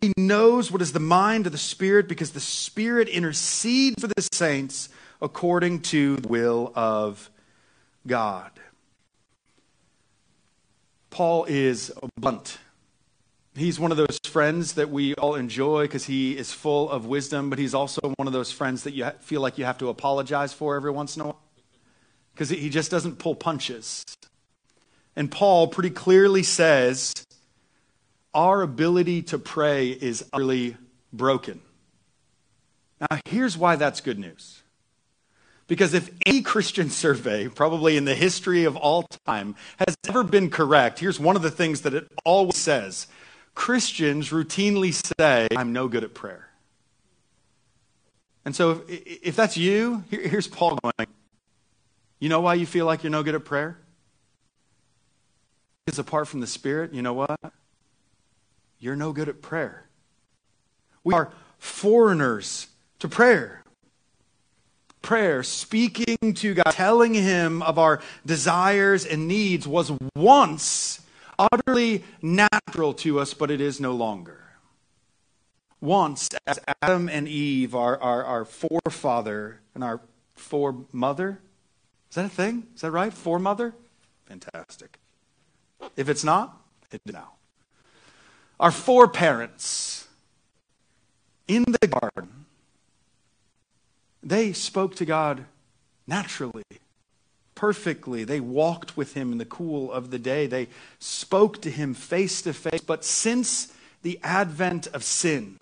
He 0.00 0.12
knows 0.16 0.70
what 0.70 0.80
is 0.80 0.92
the 0.92 1.00
mind 1.00 1.46
of 1.46 1.52
the 1.52 1.58
Spirit 1.58 2.08
because 2.08 2.30
the 2.30 2.40
Spirit 2.40 3.08
intercedes 3.08 4.00
for 4.00 4.06
the 4.06 4.28
saints 4.32 4.88
according 5.20 5.80
to 5.80 6.16
the 6.16 6.28
will 6.28 6.72
of 6.76 7.30
God. 8.06 8.52
Paul 11.10 11.44
is 11.44 11.92
blunt. 12.16 12.58
He's 13.54 13.78
one 13.78 13.90
of 13.90 13.98
those 13.98 14.18
friends 14.24 14.74
that 14.74 14.88
we 14.88 15.14
all 15.14 15.34
enjoy 15.34 15.82
because 15.82 16.06
he 16.06 16.36
is 16.38 16.52
full 16.52 16.88
of 16.90 17.04
wisdom, 17.04 17.50
but 17.50 17.58
he's 17.58 17.74
also 17.74 18.00
one 18.16 18.26
of 18.26 18.32
those 18.32 18.50
friends 18.50 18.84
that 18.84 18.92
you 18.92 19.10
feel 19.20 19.42
like 19.42 19.58
you 19.58 19.66
have 19.66 19.76
to 19.78 19.90
apologize 19.90 20.54
for 20.54 20.74
every 20.74 20.90
once 20.90 21.16
in 21.16 21.22
a 21.22 21.24
while 21.26 21.40
because 22.32 22.48
he 22.48 22.70
just 22.70 22.90
doesn't 22.90 23.18
pull 23.18 23.34
punches. 23.34 24.04
And 25.14 25.30
Paul 25.30 25.68
pretty 25.68 25.90
clearly 25.90 26.42
says 26.42 27.12
our 28.32 28.62
ability 28.62 29.22
to 29.24 29.38
pray 29.38 29.90
is 29.90 30.24
utterly 30.32 30.78
broken. 31.12 31.60
Now, 33.00 33.18
here's 33.26 33.58
why 33.58 33.76
that's 33.76 34.00
good 34.00 34.18
news. 34.18 34.62
Because 35.66 35.92
if 35.92 36.10
any 36.24 36.40
Christian 36.40 36.88
survey, 36.88 37.48
probably 37.48 37.98
in 37.98 38.06
the 38.06 38.14
history 38.14 38.64
of 38.64 38.76
all 38.76 39.02
time, 39.26 39.56
has 39.78 39.94
ever 40.08 40.22
been 40.22 40.48
correct, 40.48 41.00
here's 41.00 41.20
one 41.20 41.36
of 41.36 41.42
the 41.42 41.50
things 41.50 41.82
that 41.82 41.92
it 41.92 42.08
always 42.24 42.56
says 42.56 43.06
Christians 43.54 44.30
routinely 44.30 44.92
say, 45.18 45.48
I'm 45.56 45.72
no 45.72 45.88
good 45.88 46.04
at 46.04 46.14
prayer. 46.14 46.48
And 48.44 48.56
so 48.56 48.82
if, 48.88 49.22
if 49.22 49.36
that's 49.36 49.56
you, 49.56 50.04
here, 50.10 50.26
here's 50.26 50.48
Paul 50.48 50.78
going, 50.82 51.08
You 52.18 52.28
know 52.28 52.40
why 52.40 52.54
you 52.54 52.66
feel 52.66 52.86
like 52.86 53.02
you're 53.02 53.10
no 53.10 53.22
good 53.22 53.34
at 53.34 53.44
prayer? 53.44 53.78
Because 55.84 55.98
apart 55.98 56.28
from 56.28 56.40
the 56.40 56.46
Spirit, 56.46 56.92
you 56.92 57.02
know 57.02 57.12
what? 57.12 57.38
You're 58.78 58.96
no 58.96 59.12
good 59.12 59.28
at 59.28 59.42
prayer. 59.42 59.86
We 61.04 61.14
are 61.14 61.32
foreigners 61.58 62.68
to 63.00 63.08
prayer 63.08 63.62
prayer, 65.02 65.42
speaking 65.42 66.34
to 66.34 66.54
God, 66.54 66.70
telling 66.70 67.12
Him 67.12 67.62
of 67.62 67.78
our 67.78 68.00
desires 68.24 69.04
and 69.04 69.28
needs, 69.28 69.68
was 69.68 69.92
once 70.14 71.01
utterly 71.38 72.04
natural 72.20 72.94
to 72.94 73.20
us, 73.20 73.34
but 73.34 73.50
it 73.50 73.60
is 73.60 73.80
no 73.80 73.92
longer. 73.92 74.38
Once, 75.80 76.28
as 76.46 76.60
Adam 76.80 77.08
and 77.08 77.26
Eve, 77.26 77.74
our, 77.74 78.00
our, 78.00 78.24
our 78.24 78.44
forefather 78.44 79.60
and 79.74 79.82
our 79.82 80.00
foremother, 80.34 81.40
is 82.10 82.14
that 82.14 82.26
a 82.26 82.28
thing? 82.28 82.66
Is 82.74 82.82
that 82.82 82.90
right? 82.90 83.12
Foremother? 83.12 83.74
Fantastic. 84.26 84.98
If 85.96 86.08
it's 86.08 86.22
not, 86.22 86.60
it's 86.90 87.12
now. 87.12 87.32
Our 88.60 88.70
foreparents 88.70 90.06
in 91.48 91.64
the 91.80 91.88
garden 91.88 92.42
they 94.22 94.52
spoke 94.52 94.94
to 94.96 95.04
God 95.04 95.46
naturally, 96.06 96.62
perfectly. 97.62 98.24
They 98.24 98.40
walked 98.40 98.96
with 98.96 99.14
Him 99.14 99.30
in 99.30 99.38
the 99.38 99.44
cool 99.44 99.92
of 99.92 100.10
the 100.10 100.18
day. 100.18 100.48
They 100.48 100.66
spoke 100.98 101.62
to 101.62 101.70
Him 101.70 101.94
face 101.94 102.42
to 102.42 102.52
face. 102.52 102.80
But 102.80 103.04
since 103.04 103.72
the 104.02 104.18
advent 104.24 104.88
of 104.88 105.04
sin, 105.04 105.58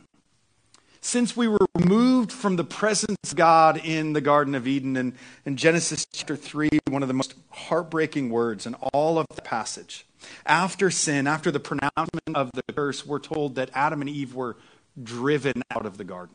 since 1.02 1.36
we 1.36 1.46
were 1.46 1.66
removed 1.74 2.32
from 2.32 2.56
the 2.56 2.64
presence 2.64 3.18
of 3.30 3.36
God 3.36 3.82
in 3.84 4.14
the 4.14 4.22
Garden 4.22 4.54
of 4.54 4.66
Eden, 4.66 4.96
and 4.96 5.12
in 5.44 5.58
Genesis 5.58 6.06
chapter 6.10 6.36
3, 6.36 6.70
one 6.88 7.02
of 7.02 7.08
the 7.08 7.12
most 7.12 7.34
heartbreaking 7.50 8.30
words 8.30 8.64
in 8.64 8.72
all 8.94 9.18
of 9.18 9.26
the 9.34 9.42
passage. 9.42 10.06
After 10.46 10.90
sin, 10.90 11.26
after 11.26 11.50
the 11.50 11.60
pronouncement 11.60 12.34
of 12.34 12.50
the 12.54 12.62
curse, 12.72 13.04
we're 13.04 13.18
told 13.18 13.56
that 13.56 13.68
Adam 13.74 14.00
and 14.00 14.08
Eve 14.08 14.34
were 14.34 14.56
driven 15.02 15.62
out 15.70 15.84
of 15.84 15.98
the 15.98 16.04
garden. 16.04 16.34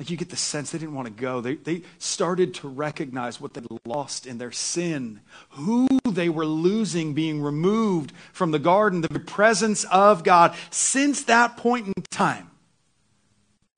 Like 0.00 0.08
you 0.08 0.16
get 0.16 0.30
the 0.30 0.36
sense 0.36 0.70
they 0.70 0.78
didn't 0.78 0.94
want 0.94 1.08
to 1.08 1.12
go. 1.12 1.42
They, 1.42 1.56
they 1.56 1.82
started 1.98 2.54
to 2.54 2.68
recognize 2.68 3.38
what 3.38 3.52
they'd 3.52 3.66
lost 3.84 4.26
in 4.26 4.38
their 4.38 4.50
sin, 4.50 5.20
who 5.50 5.86
they 6.08 6.30
were 6.30 6.46
losing 6.46 7.12
being 7.12 7.42
removed 7.42 8.14
from 8.32 8.50
the 8.50 8.58
garden, 8.58 9.02
the 9.02 9.20
presence 9.20 9.84
of 9.84 10.24
God. 10.24 10.54
Since 10.70 11.24
that 11.24 11.58
point 11.58 11.88
in 11.88 11.92
time, 12.10 12.50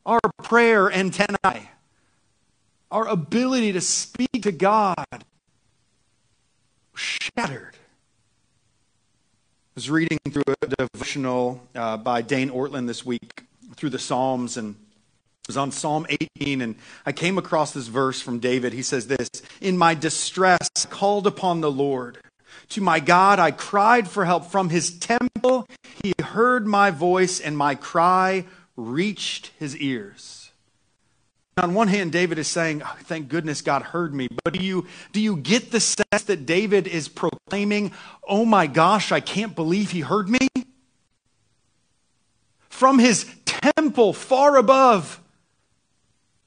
our 0.06 0.20
prayer 0.44 0.92
antennae, 0.92 1.70
our 2.92 3.08
ability 3.08 3.72
to 3.72 3.80
speak 3.80 4.42
to 4.42 4.52
God, 4.52 5.24
shattered. 6.94 7.74
I 7.74 7.78
was 9.74 9.90
reading 9.90 10.20
through 10.30 10.54
a 10.62 10.68
devotional 10.68 11.66
uh, 11.74 11.96
by 11.96 12.22
Dane 12.22 12.50
Ortlund 12.50 12.86
this 12.86 13.04
week 13.04 13.42
through 13.74 13.90
the 13.90 13.98
Psalms 13.98 14.56
and 14.56 14.76
was 15.46 15.56
on 15.56 15.72
Psalm 15.72 16.06
18, 16.38 16.60
and 16.60 16.76
I 17.04 17.12
came 17.12 17.36
across 17.36 17.72
this 17.72 17.88
verse 17.88 18.20
from 18.20 18.38
David. 18.38 18.72
He 18.72 18.82
says 18.82 19.08
this 19.08 19.28
In 19.60 19.76
my 19.76 19.94
distress, 19.94 20.68
I 20.76 20.88
called 20.88 21.26
upon 21.26 21.60
the 21.60 21.70
Lord. 21.70 22.18
To 22.70 22.80
my 22.80 23.00
God, 23.00 23.38
I 23.38 23.50
cried 23.50 24.08
for 24.08 24.24
help. 24.24 24.46
From 24.46 24.70
his 24.70 24.98
temple, 24.98 25.66
he 26.02 26.14
heard 26.20 26.66
my 26.66 26.90
voice, 26.90 27.40
and 27.40 27.56
my 27.56 27.74
cry 27.74 28.46
reached 28.76 29.50
his 29.58 29.76
ears. 29.76 30.50
On 31.58 31.74
one 31.74 31.88
hand, 31.88 32.12
David 32.12 32.38
is 32.38 32.48
saying, 32.48 32.82
oh, 32.82 32.96
Thank 33.00 33.28
goodness 33.28 33.60
God 33.62 33.82
heard 33.82 34.14
me. 34.14 34.28
But 34.44 34.54
do 34.54 34.64
you, 34.64 34.86
do 35.12 35.20
you 35.20 35.36
get 35.36 35.70
the 35.70 35.80
sense 35.80 36.22
that 36.24 36.46
David 36.46 36.86
is 36.86 37.08
proclaiming, 37.08 37.92
Oh 38.26 38.44
my 38.44 38.66
gosh, 38.66 39.12
I 39.12 39.20
can't 39.20 39.54
believe 39.54 39.90
he 39.90 40.00
heard 40.00 40.28
me? 40.28 40.48
From 42.70 42.98
his 42.98 43.26
temple 43.44 44.12
far 44.12 44.56
above, 44.56 45.21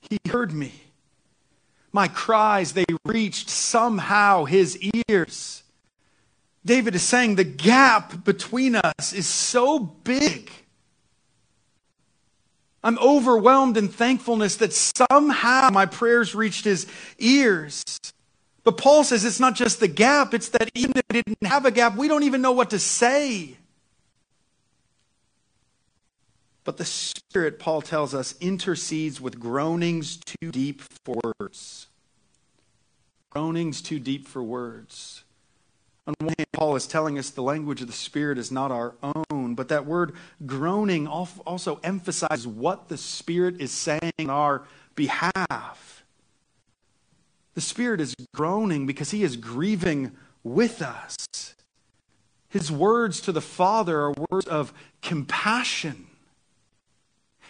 he 0.10 0.20
heard 0.30 0.54
me. 0.54 0.74
My 1.92 2.08
cries, 2.08 2.74
they 2.74 2.86
reached 3.06 3.50
somehow 3.50 4.46
his 4.46 4.78
ears. 5.08 5.64
David 6.66 6.96
is 6.96 7.04
saying 7.04 7.36
the 7.36 7.44
gap 7.44 8.24
between 8.26 8.76
us 8.76 9.14
is 9.14 9.28
so 9.28 9.80
big. 9.80 10.52
I'm 12.84 13.00
overwhelmed 13.00 13.78
in 13.78 13.88
thankfulness 13.88 14.58
that 14.58 14.74
somehow 14.74 15.70
my 15.72 15.86
prayers 15.86 16.36
reached 16.36 16.66
his 16.66 16.86
ears. 17.18 17.84
But 18.64 18.78
Paul 18.78 19.04
says 19.04 19.24
it's 19.24 19.40
not 19.40 19.56
just 19.56 19.80
the 19.80 19.88
gap, 19.88 20.34
it's 20.34 20.50
that 20.50 20.70
even 20.76 20.98
if 20.98 21.04
we 21.10 21.22
didn't 21.22 21.48
have 21.48 21.66
a 21.66 21.72
gap, 21.72 21.96
we 21.96 22.08
don't 22.08 22.24
even 22.24 22.42
know 22.42 22.52
what 22.52 22.72
to 22.72 22.80
say. 22.80 23.58
But 26.66 26.78
the 26.78 26.86
Spirit, 26.86 27.60
Paul 27.60 27.82
tells 27.82 28.14
us, 28.14 28.36
intercedes 28.42 29.22
with 29.22 29.40
groanings 29.40 30.18
too 30.18 30.52
deep 30.52 30.82
for 30.82 31.22
words. 31.40 31.88
Groanings 33.30 33.82
too 33.82 34.00
deep 34.00 34.28
for 34.28 34.44
words. 34.44 35.24
On 36.08 36.16
one 36.20 36.34
hand, 36.38 36.48
Paul 36.52 36.76
is 36.76 36.88
telling 36.88 37.18
us 37.20 37.30
the 37.30 37.44
language 37.44 37.82
of 37.82 37.88
the 37.88 37.94
Spirit 37.94 38.38
is 38.38 38.52
not 38.52 38.72
our 38.72 38.96
own, 39.32 39.54
but 39.54 39.70
that 39.70 39.86
word 39.86 40.14
groaning 40.46 41.08
also 41.08 41.80
emphasizes 41.84 42.48
what 42.48 42.90
the 42.90 42.98
Spirit 42.98 43.62
is 43.62 43.72
saying 43.72 44.12
on 44.20 44.30
our 44.30 44.64
behalf. 44.96 46.04
The 47.54 47.62
Spirit 47.62 48.02
is 48.02 48.16
groaning 48.34 48.88
because 48.88 49.12
he 49.12 49.24
is 49.24 49.38
grieving 49.38 50.12
with 50.44 50.82
us. 50.82 51.16
His 52.50 52.72
words 52.72 53.22
to 53.22 53.32
the 53.32 53.42
Father 53.42 54.00
are 54.02 54.14
words 54.32 54.48
of 54.48 54.74
compassion 55.02 56.08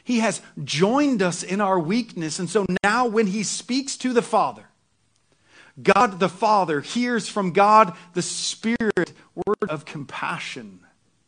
he 0.06 0.20
has 0.20 0.40
joined 0.64 1.24
us 1.24 1.42
in 1.42 1.60
our 1.60 1.80
weakness. 1.80 2.38
And 2.38 2.48
so 2.48 2.64
now, 2.84 3.08
when 3.08 3.26
He 3.26 3.42
speaks 3.42 3.98
to 3.98 4.14
the 4.14 4.22
Father, 4.22 4.66
God 5.82 6.20
the 6.20 6.30
Father 6.30 6.80
hears 6.82 7.28
from 7.28 7.52
God 7.52 7.92
the 8.14 8.22
Spirit 8.22 9.14
word 9.36 9.68
of 9.68 9.84
compassion 9.86 10.82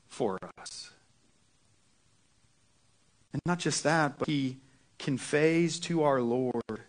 for 0.07 0.37
us. 0.59 0.91
And 3.33 3.41
not 3.47 3.57
just 3.57 3.83
that, 3.83 4.19
but 4.19 4.27
He 4.27 4.57
conveys 4.99 5.79
to 5.79 6.03
our 6.03 6.21
Lord 6.21 6.83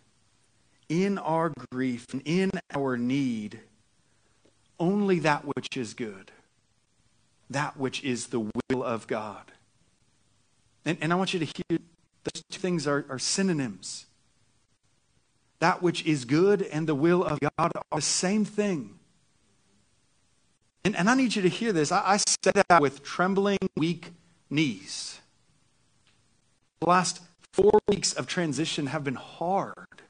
in 0.91 1.17
our 1.17 1.55
grief 1.73 2.05
and 2.13 2.21
in 2.27 2.51
our 2.75 2.99
need 2.99 3.61
only 4.79 5.21
that 5.21 5.43
which 5.47 5.75
is 5.75 5.95
good, 5.95 6.33
that 7.49 7.79
which 7.79 8.05
is 8.05 8.27
the 8.27 8.41
will 8.41 8.85
of 8.85 9.07
God. 9.07 9.53
And, 10.85 10.99
and 11.01 11.13
I 11.13 11.17
want 11.17 11.33
you 11.35 11.41
to 11.41 11.45
hear 11.45 11.79
those 12.25 12.43
two 12.51 12.59
things 12.61 12.87
are, 12.87 13.05
are 13.09 13.19
synonyms. 13.19 14.07
That 15.61 15.83
which 15.83 16.05
is 16.07 16.25
good 16.25 16.63
and 16.63 16.87
the 16.87 16.95
will 16.95 17.25
of 17.25 17.41
God 17.41 17.51
are 17.59 17.71
the 17.93 18.01
same 18.01 18.45
thing. 18.45 18.99
And, 20.85 20.97
and 20.97 21.11
I 21.11 21.15
need 21.15 21.35
you 21.35 21.43
to 21.43 21.49
hear 21.49 21.73
this. 21.73 21.91
I, 21.93 22.03
I 22.05 22.17
said 22.17 22.55
that 22.69 22.81
with 22.81 23.03
trembling, 23.03 23.59
weak 23.77 24.13
knees. 24.49 25.21
The 26.81 26.89
last 26.89 27.21
four 27.53 27.79
weeks 27.89 28.13
of 28.13 28.27
transition 28.27 28.87
have 28.87 29.05
been 29.05 29.17
hard. 29.17 30.03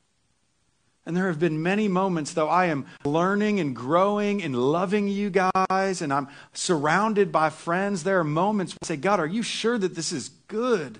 And 1.09 1.17
there 1.17 1.29
have 1.29 1.39
been 1.39 1.63
many 1.63 1.89
moments, 1.89 2.35
though 2.35 2.51
I 2.51 2.67
am 2.67 2.85
learning 3.03 3.61
and 3.61 3.75
growing 3.75 4.43
and 4.43 4.55
loving 4.55 5.09
you 5.09 5.31
guys, 5.31 6.03
and 6.03 6.13
I'm 6.13 6.29
surrounded 6.53 7.33
by 7.33 7.49
friends. 7.49 8.05
There 8.05 8.19
are 8.19 8.25
moments 8.25 8.75
where 8.75 8.81
I 8.83 8.87
say, 8.89 8.97
God, 8.99 9.19
are 9.19 9.27
you 9.27 9.43
sure 9.43 9.79
that 9.79 9.95
this 9.95 10.13
is 10.13 10.29
good? 10.49 10.99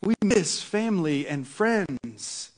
We 0.00 0.14
miss 0.22 0.62
family 0.62 1.26
and 1.26 1.44
friends. 1.44 2.52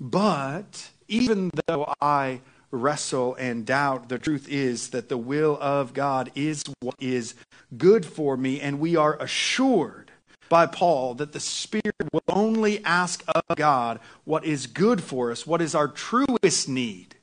But 0.00 0.90
even 1.06 1.52
though 1.68 1.94
I 2.00 2.40
wrestle 2.72 3.36
and 3.36 3.64
doubt, 3.64 4.08
the 4.08 4.18
truth 4.18 4.48
is 4.48 4.90
that 4.90 5.08
the 5.08 5.16
will 5.16 5.56
of 5.60 5.94
God 5.94 6.32
is 6.34 6.64
what 6.80 6.96
is 6.98 7.36
good 7.76 8.04
for 8.04 8.36
me, 8.36 8.60
and 8.60 8.80
we 8.80 8.96
are 8.96 9.16
assured 9.22 10.07
by 10.48 10.66
Paul 10.66 11.14
that 11.14 11.32
the 11.32 11.40
Spirit 11.40 11.94
will 12.12 12.22
only 12.28 12.84
ask 12.84 13.22
of 13.28 13.56
God 13.56 14.00
what 14.24 14.44
is 14.44 14.66
good 14.66 15.02
for 15.02 15.30
us, 15.30 15.46
what 15.46 15.62
is 15.62 15.74
our 15.74 15.88
truest 15.88 16.68
need, 16.68 17.16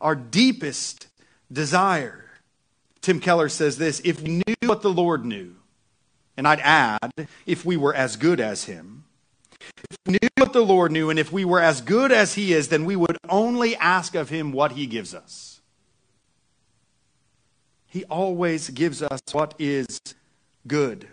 our 0.00 0.14
deepest 0.14 1.08
desire. 1.50 2.24
Tim 3.00 3.20
Keller 3.20 3.48
says 3.48 3.78
this 3.78 4.00
if 4.04 4.20
we 4.22 4.42
knew 4.46 4.54
what 4.66 4.82
the 4.82 4.92
Lord 4.92 5.24
knew, 5.24 5.56
and 6.36 6.48
I'd 6.48 6.60
add, 6.60 7.28
if 7.46 7.64
we 7.64 7.76
were 7.76 7.94
as 7.94 8.16
good 8.16 8.40
as 8.40 8.64
Him, 8.64 9.04
if 9.90 9.96
we 10.06 10.12
knew 10.12 10.28
what 10.38 10.52
the 10.52 10.64
Lord 10.64 10.92
knew, 10.92 11.10
and 11.10 11.18
if 11.18 11.32
we 11.32 11.44
were 11.44 11.60
as 11.60 11.80
good 11.80 12.12
as 12.12 12.34
He 12.34 12.52
is, 12.52 12.68
then 12.68 12.84
we 12.84 12.96
would 12.96 13.18
only 13.28 13.76
ask 13.76 14.14
of 14.14 14.28
Him 14.28 14.52
what 14.52 14.72
He 14.72 14.86
gives 14.86 15.14
us. 15.14 15.60
He 17.86 18.04
always 18.04 18.70
gives 18.70 19.02
us 19.02 19.20
what 19.32 19.54
is 19.58 20.00
good. 20.66 21.08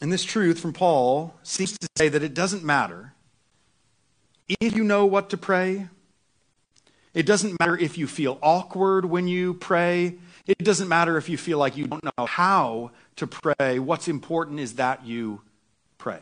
And 0.00 0.12
this 0.12 0.24
truth 0.24 0.60
from 0.60 0.72
Paul 0.72 1.34
seems 1.42 1.76
to 1.78 1.88
say 1.96 2.08
that 2.08 2.22
it 2.22 2.34
doesn't 2.34 2.62
matter 2.62 3.14
if 4.48 4.76
you 4.76 4.84
know 4.84 5.06
what 5.06 5.30
to 5.30 5.36
pray. 5.36 5.88
It 7.14 7.24
doesn't 7.24 7.58
matter 7.58 7.76
if 7.76 7.96
you 7.96 8.06
feel 8.06 8.38
awkward 8.42 9.06
when 9.06 9.26
you 9.26 9.54
pray. 9.54 10.16
It 10.46 10.58
doesn't 10.58 10.88
matter 10.88 11.16
if 11.16 11.28
you 11.28 11.38
feel 11.38 11.58
like 11.58 11.76
you 11.76 11.86
don't 11.86 12.04
know 12.04 12.26
how 12.26 12.90
to 13.16 13.26
pray. 13.26 13.78
What's 13.78 14.06
important 14.06 14.60
is 14.60 14.74
that 14.74 15.06
you 15.06 15.40
pray. 15.96 16.20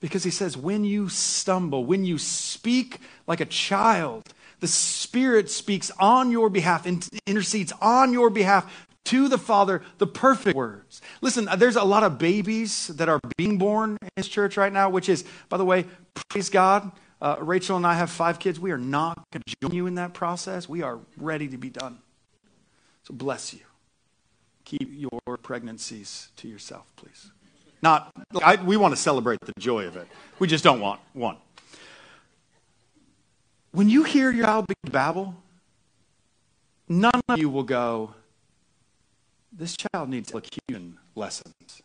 Because 0.00 0.24
he 0.24 0.30
says, 0.30 0.56
when 0.56 0.84
you 0.84 1.10
stumble, 1.10 1.84
when 1.84 2.06
you 2.06 2.16
speak 2.16 3.00
like 3.26 3.40
a 3.40 3.44
child, 3.44 4.32
the 4.60 4.66
Spirit 4.66 5.50
speaks 5.50 5.90
on 6.00 6.30
your 6.30 6.48
behalf, 6.48 6.86
intercedes 7.26 7.72
on 7.82 8.14
your 8.14 8.30
behalf 8.30 8.86
to 9.06 9.28
the 9.28 9.38
Father 9.38 9.82
the 9.98 10.06
perfect 10.06 10.56
words. 10.56 11.00
Listen, 11.20 11.48
there's 11.56 11.76
a 11.76 11.84
lot 11.84 12.02
of 12.02 12.18
babies 12.18 12.88
that 12.88 13.08
are 13.08 13.20
being 13.36 13.58
born 13.58 13.96
in 14.02 14.08
this 14.16 14.28
church 14.28 14.56
right 14.56 14.72
now, 14.72 14.90
which 14.90 15.08
is, 15.08 15.24
by 15.48 15.56
the 15.56 15.64
way, 15.64 15.86
praise 16.28 16.50
God. 16.50 16.90
Uh, 17.20 17.36
Rachel 17.40 17.76
and 17.76 17.86
I 17.86 17.94
have 17.94 18.10
five 18.10 18.38
kids. 18.38 18.58
We 18.58 18.70
are 18.70 18.78
not 18.78 19.22
going 19.32 19.42
to 19.46 19.56
join 19.60 19.74
you 19.74 19.86
in 19.86 19.96
that 19.96 20.14
process. 20.14 20.68
We 20.68 20.82
are 20.82 20.98
ready 21.16 21.48
to 21.48 21.58
be 21.58 21.68
done. 21.68 21.98
So 23.02 23.14
bless 23.14 23.52
you. 23.52 23.60
Keep 24.64 24.90
your 24.92 25.36
pregnancies 25.42 26.28
to 26.36 26.48
yourself, 26.48 26.90
please. 26.96 27.30
Not, 27.82 28.12
I, 28.42 28.56
we 28.56 28.76
want 28.76 28.94
to 28.94 29.00
celebrate 29.00 29.40
the 29.40 29.52
joy 29.58 29.86
of 29.86 29.96
it. 29.96 30.06
We 30.38 30.46
just 30.46 30.62
don't 30.62 30.80
want 30.80 31.00
one. 31.12 31.36
When 33.72 33.88
you 33.88 34.02
hear 34.04 34.30
your 34.30 34.44
child 34.44 34.66
babble, 34.84 35.34
none 36.88 37.20
of 37.28 37.38
you 37.38 37.48
will 37.48 37.62
go, 37.62 38.14
this 39.52 39.76
child 39.76 40.08
needs 40.08 40.32
elocution 40.32 40.98
lessons. 41.14 41.82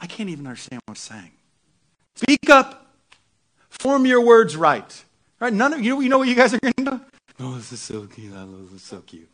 I 0.00 0.06
can't 0.06 0.28
even 0.28 0.46
understand 0.46 0.80
what 0.84 0.92
I'm 0.92 0.96
saying. 0.96 1.32
Speak 2.14 2.50
up. 2.50 2.86
Form 3.68 4.06
your 4.06 4.20
words 4.20 4.56
right. 4.56 5.04
Right? 5.40 5.52
None 5.52 5.72
of 5.74 5.82
you, 5.82 6.00
you 6.00 6.08
know 6.08 6.18
what 6.18 6.28
you 6.28 6.34
guys 6.34 6.54
are 6.54 6.58
going 6.58 6.74
to 6.74 6.84
do? 6.84 7.00
Oh, 7.38 7.54
this 7.56 7.70
is 7.70 7.82
so 7.82 8.06
cute. 8.06 8.32
I 8.32 8.44
love 8.44 8.72
this. 8.72 8.80
So 8.80 9.00
cute. 9.00 9.28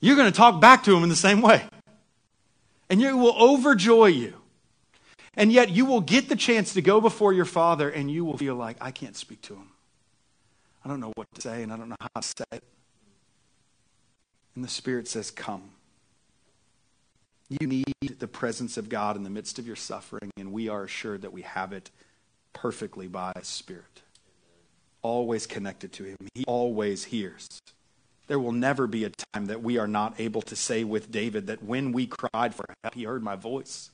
You're 0.00 0.16
going 0.16 0.32
to 0.32 0.36
talk 0.36 0.62
back 0.62 0.82
to 0.84 0.96
him 0.96 1.02
in 1.02 1.10
the 1.10 1.16
same 1.16 1.42
way. 1.42 1.62
And 2.88 3.02
it 3.02 3.12
will 3.12 3.34
overjoy 3.34 4.16
you. 4.16 4.32
And 5.34 5.52
yet 5.52 5.68
you 5.68 5.84
will 5.84 6.00
get 6.00 6.30
the 6.30 6.36
chance 6.36 6.72
to 6.72 6.80
go 6.80 6.98
before 6.98 7.34
your 7.34 7.44
father 7.44 7.90
and 7.90 8.10
you 8.10 8.24
will 8.24 8.38
feel 8.38 8.54
like, 8.54 8.78
I 8.80 8.92
can't 8.92 9.14
speak 9.14 9.42
to 9.42 9.54
him. 9.56 9.68
I 10.82 10.88
don't 10.88 11.00
know 11.00 11.12
what 11.16 11.26
to 11.34 11.42
say 11.42 11.62
and 11.62 11.70
I 11.70 11.76
don't 11.76 11.90
know 11.90 11.96
how 12.00 12.20
to 12.20 12.26
say 12.26 12.44
it. 12.52 12.64
And 14.54 14.64
the 14.64 14.68
Spirit 14.68 15.06
says, 15.06 15.30
Come. 15.30 15.70
You 17.50 17.66
need 17.66 18.20
the 18.20 18.28
presence 18.28 18.76
of 18.76 18.88
God 18.88 19.16
in 19.16 19.24
the 19.24 19.30
midst 19.30 19.58
of 19.58 19.66
your 19.66 19.74
suffering, 19.74 20.30
and 20.38 20.52
we 20.52 20.68
are 20.68 20.84
assured 20.84 21.22
that 21.22 21.32
we 21.32 21.42
have 21.42 21.72
it 21.72 21.90
perfectly 22.52 23.08
by 23.08 23.32
His 23.36 23.48
Spirit. 23.48 24.02
Always 25.02 25.48
connected 25.48 25.92
to 25.94 26.04
Him. 26.04 26.16
He 26.34 26.44
always 26.46 27.04
hears. 27.04 27.60
There 28.28 28.38
will 28.38 28.52
never 28.52 28.86
be 28.86 29.02
a 29.02 29.10
time 29.10 29.46
that 29.46 29.62
we 29.62 29.78
are 29.78 29.88
not 29.88 30.20
able 30.20 30.42
to 30.42 30.54
say 30.54 30.84
with 30.84 31.10
David 31.10 31.48
that 31.48 31.64
when 31.64 31.90
we 31.90 32.06
cried 32.06 32.54
for 32.54 32.64
help, 32.84 32.94
He 32.94 33.02
heard 33.02 33.24
my 33.24 33.34
voice. 33.34 33.90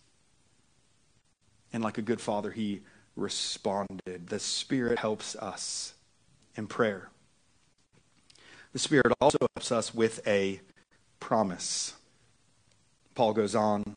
And 1.72 1.82
like 1.82 1.96
a 1.96 2.02
good 2.02 2.20
father, 2.20 2.50
He 2.50 2.82
responded. 3.16 4.26
The 4.26 4.38
Spirit 4.38 4.98
helps 4.98 5.34
us 5.36 5.94
in 6.56 6.66
prayer. 6.66 7.08
The 8.74 8.78
Spirit 8.78 9.14
also 9.18 9.38
helps 9.56 9.72
us 9.72 9.94
with 9.94 10.20
a 10.28 10.60
promise. 11.20 11.94
Paul 13.16 13.32
goes 13.32 13.56
on 13.56 13.96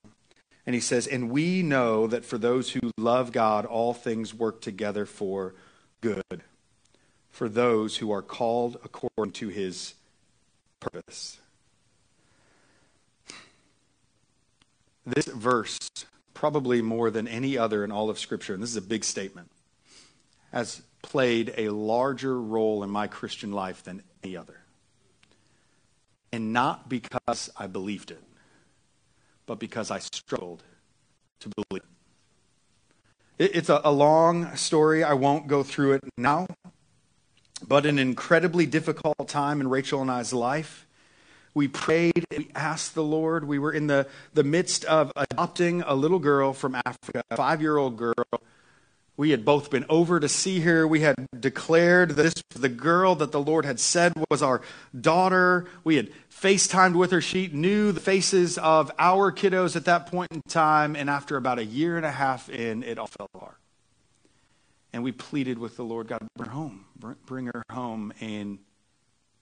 and 0.66 0.74
he 0.74 0.82
says, 0.82 1.06
And 1.06 1.30
we 1.30 1.62
know 1.62 2.08
that 2.08 2.26
for 2.26 2.40
those 2.40 2.72
who 2.72 2.92
love 2.98 3.32
God, 3.32 3.66
all 3.66 3.94
things 3.94 4.34
work 4.34 4.62
together 4.62 5.06
for 5.06 5.54
good, 6.02 6.44
for 7.30 7.48
those 7.48 7.98
who 7.98 8.12
are 8.12 8.24
called 8.24 8.78
according 8.84 9.34
to 9.34 9.50
his 9.50 9.94
purpose. 10.80 11.38
This 15.06 15.26
verse, 15.26 15.78
probably 16.34 16.82
more 16.82 17.12
than 17.12 17.28
any 17.28 17.58
other 17.58 17.84
in 17.84 17.92
all 17.92 18.10
of 18.10 18.20
Scripture, 18.20 18.54
and 18.54 18.64
this 18.64 18.70
is 18.70 18.78
a 18.78 18.82
big 18.82 19.04
statement, 19.04 19.52
has 20.54 20.82
played 21.02 21.54
a 21.58 21.70
larger 21.70 22.40
role 22.40 22.84
in 22.84 22.90
my 22.90 23.08
Christian 23.08 23.52
life 23.52 23.84
than 23.84 24.04
any 24.24 24.38
other. 24.38 24.62
And 26.32 26.54
not 26.54 26.90
because 26.90 27.50
I 27.58 27.68
believed 27.68 28.12
it 28.12 28.22
but 29.50 29.58
because 29.58 29.90
I 29.90 29.98
struggled 29.98 30.62
to 31.40 31.50
believe 31.50 31.82
it. 33.40 33.56
It's 33.56 33.68
a, 33.68 33.82
a 33.84 33.92
long 33.92 34.56
story. 34.56 35.04
I 35.04 35.14
won't 35.14 35.48
go 35.48 35.64
through 35.64 35.94
it 35.94 36.04
now. 36.20 36.46
But 37.68 37.88
an 37.88 37.98
incredibly 37.98 38.68
difficult 38.68 39.28
time 39.28 39.60
in 39.60 39.68
Rachel 39.68 40.04
and 40.04 40.12
I's 40.12 40.34
life. 40.34 40.86
We 41.56 41.68
prayed, 41.68 42.26
we 42.30 42.52
asked 42.54 42.94
the 42.94 43.04
Lord. 43.04 43.48
We 43.48 43.58
were 43.58 43.72
in 43.72 43.88
the, 43.88 44.08
the 44.36 44.44
midst 44.44 44.86
of 44.86 45.12
adopting 45.16 45.82
a 45.82 45.96
little 45.96 46.20
girl 46.20 46.54
from 46.54 46.76
Africa, 46.86 47.24
a 47.32 47.36
five 47.36 47.60
year 47.60 47.76
old 47.76 47.98
girl 47.98 48.14
we 49.20 49.32
had 49.32 49.44
both 49.44 49.70
been 49.70 49.86
over 49.90 50.18
to 50.18 50.30
see 50.30 50.62
her. 50.62 50.88
We 50.88 51.02
had 51.02 51.28
declared 51.38 52.12
that 52.12 52.24
this 52.24 52.34
was 52.54 52.62
the 52.62 52.70
girl 52.70 53.16
that 53.16 53.34
the 53.34 53.42
Lord 53.42 53.66
had 53.66 53.78
said 53.78 54.14
was 54.30 54.42
our 54.42 54.62
daughter. 54.98 55.68
We 55.84 55.98
had 55.98 56.10
FaceTimed 56.32 56.96
with 56.96 57.12
her. 57.12 57.20
She 57.20 57.50
knew 57.50 57.92
the 57.92 58.00
faces 58.00 58.58
of 58.58 58.90
our 58.98 59.34
kiddos 59.34 59.76
at 59.76 59.84
that 59.84 60.06
point 60.06 60.32
in 60.32 60.42
time. 60.48 60.96
And 60.96 61.10
after 61.10 61.36
about 61.36 61.60
a 61.60 61.66
year 61.66 61.98
and 61.98 62.06
a 62.06 62.12
half 62.12 62.50
in, 62.50 62.82
it 62.82 62.98
all 62.98 63.08
fell 63.08 63.28
apart. 63.34 63.58
And 64.94 65.04
we 65.04 65.12
pleaded 65.12 65.60
with 65.60 65.76
the 65.76 65.84
Lord 65.84 66.08
God, 66.08 66.26
bring 66.38 66.50
her 66.50 66.56
home. 66.56 66.86
Bring 67.26 67.48
her 67.48 67.64
home. 67.70 68.14
And 68.22 68.60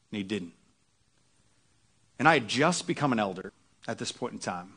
he 0.10 0.24
didn't. 0.24 0.54
And 2.18 2.28
I 2.28 2.34
had 2.34 2.48
just 2.48 2.88
become 2.88 3.12
an 3.12 3.20
elder 3.20 3.54
at 3.88 4.00
this 4.00 4.12
point 4.12 4.34
in 4.34 4.40
time. 4.40 4.74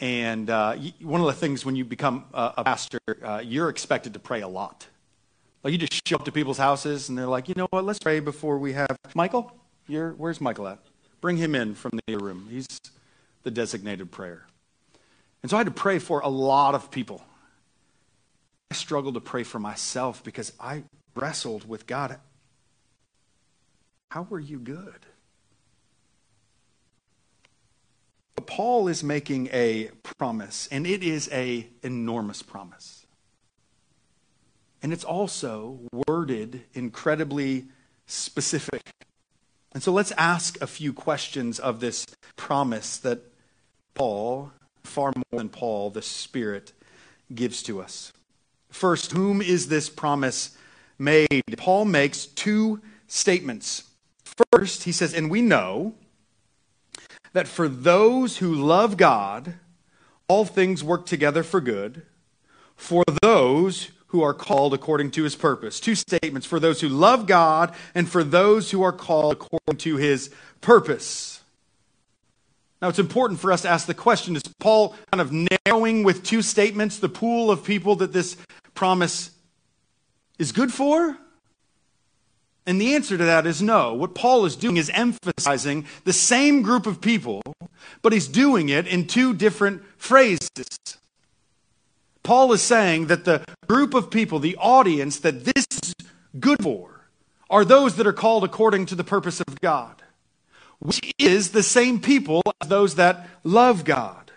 And 0.00 0.50
uh, 0.50 0.76
one 1.00 1.20
of 1.20 1.26
the 1.26 1.32
things 1.32 1.64
when 1.64 1.76
you 1.76 1.84
become 1.84 2.24
a, 2.34 2.64
pastor, 2.64 2.98
uh, 3.22 3.42
you're 3.44 3.68
expected 3.68 4.14
to 4.14 4.18
pray 4.18 4.42
a 4.42 4.48
lot. 4.48 4.86
Like 5.62 5.72
you 5.72 5.78
just 5.78 6.06
show 6.06 6.16
up 6.16 6.24
to 6.24 6.32
people's 6.32 6.58
houses 6.58 7.08
and 7.08 7.16
they're 7.16 7.26
like, 7.26 7.48
you 7.48 7.54
know 7.56 7.68
what, 7.70 7.84
let's 7.84 7.98
pray 7.98 8.20
before 8.20 8.58
we 8.58 8.72
have 8.74 8.96
Michael. 9.14 9.52
You're, 9.86 10.12
where's 10.12 10.40
Michael 10.40 10.68
at? 10.68 10.78
Bring 11.20 11.36
him 11.36 11.54
in 11.54 11.74
from 11.74 11.98
the 12.06 12.16
room. 12.16 12.48
He's 12.50 12.66
the 13.44 13.50
designated 13.50 14.10
prayer. 14.10 14.46
And 15.42 15.50
so 15.50 15.56
I 15.56 15.60
had 15.60 15.66
to 15.66 15.72
pray 15.72 15.98
for 15.98 16.20
a 16.20 16.28
lot 16.28 16.74
of 16.74 16.90
people. 16.90 17.24
I 18.70 18.74
struggled 18.74 19.14
to 19.14 19.20
pray 19.20 19.42
for 19.42 19.58
myself 19.58 20.24
because 20.24 20.52
I 20.58 20.84
wrestled 21.14 21.68
with 21.68 21.86
God. 21.86 22.18
How 24.10 24.22
were 24.22 24.40
you 24.40 24.58
good? 24.58 25.06
Paul 28.46 28.88
is 28.88 29.02
making 29.04 29.48
a 29.52 29.90
promise, 30.18 30.68
and 30.70 30.86
it 30.86 31.02
is 31.02 31.28
a 31.32 31.68
enormous 31.82 32.42
promise. 32.42 33.06
And 34.82 34.92
it's 34.92 35.04
also 35.04 35.80
worded 36.06 36.64
incredibly 36.74 37.66
specific. 38.06 38.82
And 39.72 39.82
so 39.82 39.92
let's 39.92 40.12
ask 40.12 40.60
a 40.60 40.66
few 40.66 40.92
questions 40.92 41.58
of 41.58 41.80
this 41.80 42.06
promise 42.36 42.98
that 42.98 43.20
Paul, 43.94 44.52
far 44.82 45.12
more 45.16 45.38
than 45.38 45.48
Paul, 45.48 45.90
the 45.90 46.02
Spirit 46.02 46.72
gives 47.34 47.62
to 47.64 47.80
us. 47.80 48.12
First, 48.70 49.12
whom 49.12 49.40
is 49.40 49.68
this 49.68 49.88
promise 49.88 50.56
made? 50.98 51.44
Paul 51.56 51.84
makes 51.84 52.26
two 52.26 52.80
statements. 53.06 53.84
First, 54.52 54.84
he 54.84 54.92
says, 54.92 55.14
And 55.14 55.30
we 55.30 55.42
know 55.42 55.94
that 57.34 57.46
for 57.46 57.68
those 57.68 58.38
who 58.38 58.54
love 58.54 58.96
God, 58.96 59.54
all 60.28 60.46
things 60.46 60.82
work 60.82 61.04
together 61.04 61.42
for 61.42 61.60
good, 61.60 62.02
for 62.76 63.04
those 63.22 63.90
who 64.06 64.22
are 64.22 64.32
called 64.32 64.72
according 64.72 65.10
to 65.10 65.24
his 65.24 65.34
purpose. 65.34 65.80
Two 65.80 65.96
statements 65.96 66.46
for 66.46 66.58
those 66.58 66.80
who 66.80 66.88
love 66.88 67.26
God 67.26 67.74
and 67.94 68.08
for 68.08 68.24
those 68.24 68.70
who 68.70 68.82
are 68.82 68.92
called 68.92 69.32
according 69.32 69.76
to 69.78 69.96
his 69.96 70.30
purpose. 70.60 71.42
Now, 72.80 72.88
it's 72.88 73.00
important 73.00 73.40
for 73.40 73.50
us 73.50 73.62
to 73.62 73.68
ask 73.68 73.86
the 73.86 73.94
question 73.94 74.36
is 74.36 74.42
Paul 74.60 74.94
kind 75.10 75.20
of 75.20 75.32
narrowing 75.66 76.04
with 76.04 76.22
two 76.22 76.42
statements 76.42 76.98
the 76.98 77.08
pool 77.08 77.50
of 77.50 77.64
people 77.64 77.96
that 77.96 78.12
this 78.12 78.36
promise 78.74 79.30
is 80.38 80.52
good 80.52 80.72
for? 80.72 81.18
And 82.66 82.80
the 82.80 82.94
answer 82.94 83.18
to 83.18 83.24
that 83.24 83.46
is 83.46 83.60
no. 83.60 83.92
What 83.92 84.14
Paul 84.14 84.46
is 84.46 84.56
doing 84.56 84.78
is 84.78 84.90
emphasizing 84.90 85.86
the 86.04 86.12
same 86.12 86.62
group 86.62 86.86
of 86.86 87.00
people, 87.00 87.42
but 88.00 88.12
he's 88.12 88.28
doing 88.28 88.70
it 88.70 88.86
in 88.86 89.06
two 89.06 89.34
different 89.34 89.82
phrases. 89.98 90.48
Paul 92.22 92.52
is 92.54 92.62
saying 92.62 93.08
that 93.08 93.26
the 93.26 93.44
group 93.68 93.92
of 93.92 94.10
people, 94.10 94.38
the 94.38 94.56
audience 94.56 95.18
that 95.20 95.44
this 95.44 95.66
is 95.70 95.94
good 96.40 96.62
for, 96.62 97.06
are 97.50 97.66
those 97.66 97.96
that 97.96 98.06
are 98.06 98.14
called 98.14 98.44
according 98.44 98.86
to 98.86 98.94
the 98.94 99.04
purpose 99.04 99.40
of 99.40 99.60
God, 99.60 100.02
which 100.78 101.12
is 101.18 101.50
the 101.50 101.62
same 101.62 102.00
people 102.00 102.42
as 102.62 102.68
those 102.68 102.94
that 102.94 103.28
love 103.44 103.84
God. 103.84 104.32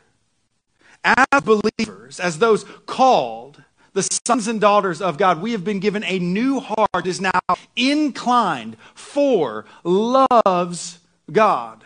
As 1.05 1.41
believers, 1.43 2.19
as 2.19 2.39
those 2.39 2.65
called, 2.85 3.63
the 3.97 4.07
sons 4.27 4.47
and 4.47 4.61
daughters 4.61 5.01
of 5.01 5.17
God, 5.17 5.41
we 5.41 5.53
have 5.53 5.63
been 5.63 5.79
given 5.79 6.03
a 6.03 6.19
new 6.19 6.59
heart 6.59 7.07
is 7.07 7.19
now 7.19 7.39
inclined 7.75 8.77
for, 8.93 9.65
loves 9.83 10.99
God. 11.31 11.83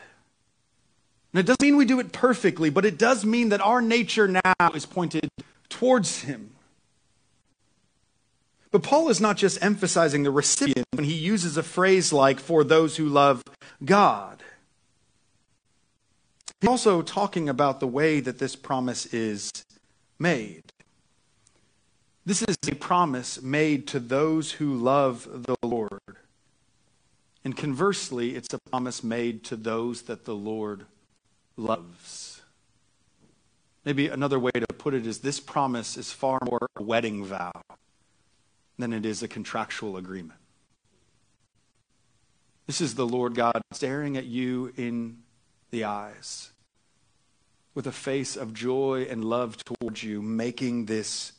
And 1.31 1.39
it 1.39 1.45
doesn't 1.45 1.61
mean 1.61 1.77
we 1.77 1.85
do 1.85 2.01
it 2.01 2.11
perfectly, 2.11 2.69
but 2.69 2.83
it 2.83 2.97
does 2.97 3.23
mean 3.23 3.47
that 3.49 3.61
our 3.61 3.81
nature 3.81 4.27
now 4.27 4.71
is 4.75 4.85
pointed 4.85 5.29
towards 5.69 6.23
Him. 6.23 6.51
But 8.71 8.83
Paul 8.83 9.07
is 9.07 9.21
not 9.21 9.37
just 9.37 9.63
emphasizing 9.63 10.23
the 10.23 10.31
recipient 10.31 10.85
when 10.91 11.05
he 11.05 11.13
uses 11.13 11.55
a 11.55 11.63
phrase 11.63 12.11
like, 12.11 12.41
for 12.41 12.65
those 12.65 12.97
who 12.97 13.07
love 13.07 13.41
God. 13.83 14.43
He's 16.59 16.69
also 16.69 17.01
talking 17.01 17.47
about 17.47 17.79
the 17.79 17.87
way 17.87 18.19
that 18.19 18.37
this 18.37 18.55
promise 18.57 19.05
is 19.13 19.49
made. 20.19 20.70
This 22.25 22.43
is 22.43 22.55
a 22.67 22.75
promise 22.75 23.41
made 23.41 23.87
to 23.87 23.99
those 23.99 24.53
who 24.53 24.75
love 24.75 25.27
the 25.47 25.55
Lord. 25.63 25.99
And 27.43 27.57
conversely, 27.57 28.35
it's 28.35 28.53
a 28.53 28.59
promise 28.69 29.03
made 29.03 29.43
to 29.45 29.55
those 29.55 30.03
that 30.03 30.25
the 30.25 30.35
Lord 30.35 30.85
loves. 31.57 32.41
Maybe 33.83 34.07
another 34.07 34.39
way 34.39 34.51
to 34.51 34.67
put 34.77 34.93
it 34.93 35.07
is 35.07 35.19
this 35.19 35.39
promise 35.39 35.97
is 35.97 36.11
far 36.11 36.37
more 36.45 36.67
a 36.75 36.83
wedding 36.83 37.25
vow 37.25 37.51
than 38.77 38.93
it 38.93 39.05
is 39.05 39.23
a 39.23 39.27
contractual 39.27 39.97
agreement. 39.97 40.39
This 42.67 42.81
is 42.81 42.93
the 42.93 43.07
Lord 43.07 43.33
God 43.33 43.61
staring 43.71 44.15
at 44.15 44.25
you 44.25 44.71
in 44.77 45.23
the 45.71 45.85
eyes 45.85 46.51
with 47.73 47.87
a 47.87 47.91
face 47.91 48.35
of 48.35 48.53
joy 48.53 49.07
and 49.09 49.25
love 49.25 49.57
towards 49.57 50.03
you, 50.03 50.21
making 50.21 50.85
this 50.85 51.31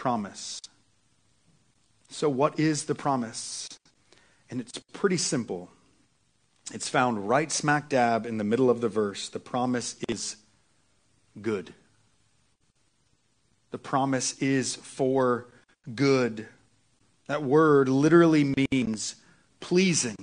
promise. 0.00 0.62
So, 2.08 2.30
what 2.30 2.58
is 2.58 2.86
the 2.86 2.94
promise? 2.94 3.68
And 4.48 4.58
it's 4.58 4.78
pretty 4.94 5.18
simple. 5.18 5.68
It's 6.72 6.88
found 6.88 7.28
right 7.28 7.52
smack 7.52 7.90
dab 7.90 8.24
in 8.24 8.38
the 8.38 8.44
middle 8.44 8.70
of 8.70 8.80
the 8.80 8.88
verse. 8.88 9.28
The 9.28 9.38
promise 9.38 9.96
is 10.08 10.36
good. 11.42 11.74
The 13.72 13.78
promise 13.78 14.38
is 14.38 14.74
for 14.74 15.48
good. 15.94 16.48
That 17.26 17.42
word 17.42 17.90
literally 17.90 18.54
means 18.72 19.16
pleasing. 19.60 20.16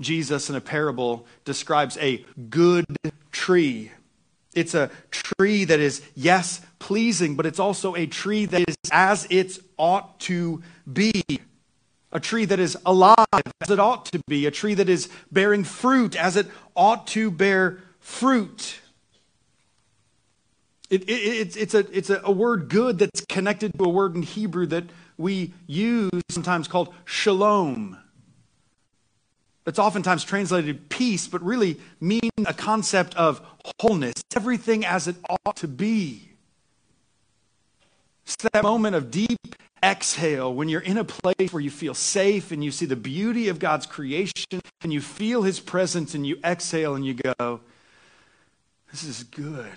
Jesus, 0.00 0.50
in 0.50 0.56
a 0.56 0.60
parable, 0.60 1.24
describes 1.44 1.96
a 1.98 2.24
good 2.50 2.84
tree. 3.30 3.92
It's 4.54 4.74
a 4.74 4.90
tree 5.10 5.64
that 5.64 5.80
is, 5.80 6.02
yes, 6.14 6.60
pleasing, 6.78 7.34
but 7.34 7.46
it's 7.46 7.58
also 7.58 7.94
a 7.94 8.06
tree 8.06 8.46
that 8.46 8.68
is 8.68 8.76
as 8.92 9.26
it 9.30 9.58
ought 9.76 10.18
to 10.20 10.62
be. 10.90 11.22
A 12.12 12.20
tree 12.20 12.44
that 12.44 12.60
is 12.60 12.76
alive 12.86 13.16
as 13.60 13.70
it 13.70 13.80
ought 13.80 14.06
to 14.06 14.20
be. 14.28 14.46
A 14.46 14.50
tree 14.50 14.74
that 14.74 14.88
is 14.88 15.08
bearing 15.32 15.64
fruit 15.64 16.14
as 16.14 16.36
it 16.36 16.46
ought 16.76 17.06
to 17.08 17.30
bear 17.30 17.80
fruit. 17.98 18.80
It, 20.90 21.02
it, 21.08 21.12
it's, 21.12 21.56
it's, 21.56 21.74
a, 21.74 21.78
it's 21.96 22.10
a, 22.10 22.20
a 22.22 22.30
word 22.30 22.68
good 22.68 22.98
that's 22.98 23.24
connected 23.28 23.72
to 23.76 23.84
a 23.84 23.88
word 23.88 24.14
in 24.14 24.22
Hebrew 24.22 24.66
that 24.66 24.84
we 25.16 25.54
use 25.66 26.10
sometimes 26.30 26.68
called 26.68 26.94
shalom. 27.04 27.98
That's 29.64 29.78
oftentimes 29.78 30.24
translated 30.24 30.90
peace, 30.90 31.26
but 31.26 31.42
really 31.42 31.80
mean 32.00 32.30
a 32.46 32.52
concept 32.52 33.14
of 33.16 33.40
wholeness, 33.80 34.14
everything 34.36 34.84
as 34.84 35.08
it 35.08 35.16
ought 35.28 35.56
to 35.56 35.68
be. 35.68 36.28
It's 38.26 38.36
that 38.52 38.62
moment 38.62 38.94
of 38.94 39.10
deep 39.10 39.56
exhale 39.82 40.52
when 40.54 40.68
you're 40.68 40.80
in 40.80 40.96
a 40.96 41.04
place 41.04 41.52
where 41.52 41.60
you 41.60 41.70
feel 41.70 41.94
safe 41.94 42.52
and 42.52 42.64
you 42.64 42.70
see 42.70 42.86
the 42.86 42.96
beauty 42.96 43.48
of 43.48 43.58
God's 43.58 43.86
creation 43.86 44.60
and 44.82 44.92
you 44.92 45.00
feel 45.00 45.42
His 45.42 45.60
presence 45.60 46.14
and 46.14 46.26
you 46.26 46.38
exhale 46.44 46.94
and 46.94 47.04
you 47.04 47.14
go, 47.14 47.60
This 48.90 49.04
is 49.04 49.24
good. 49.24 49.76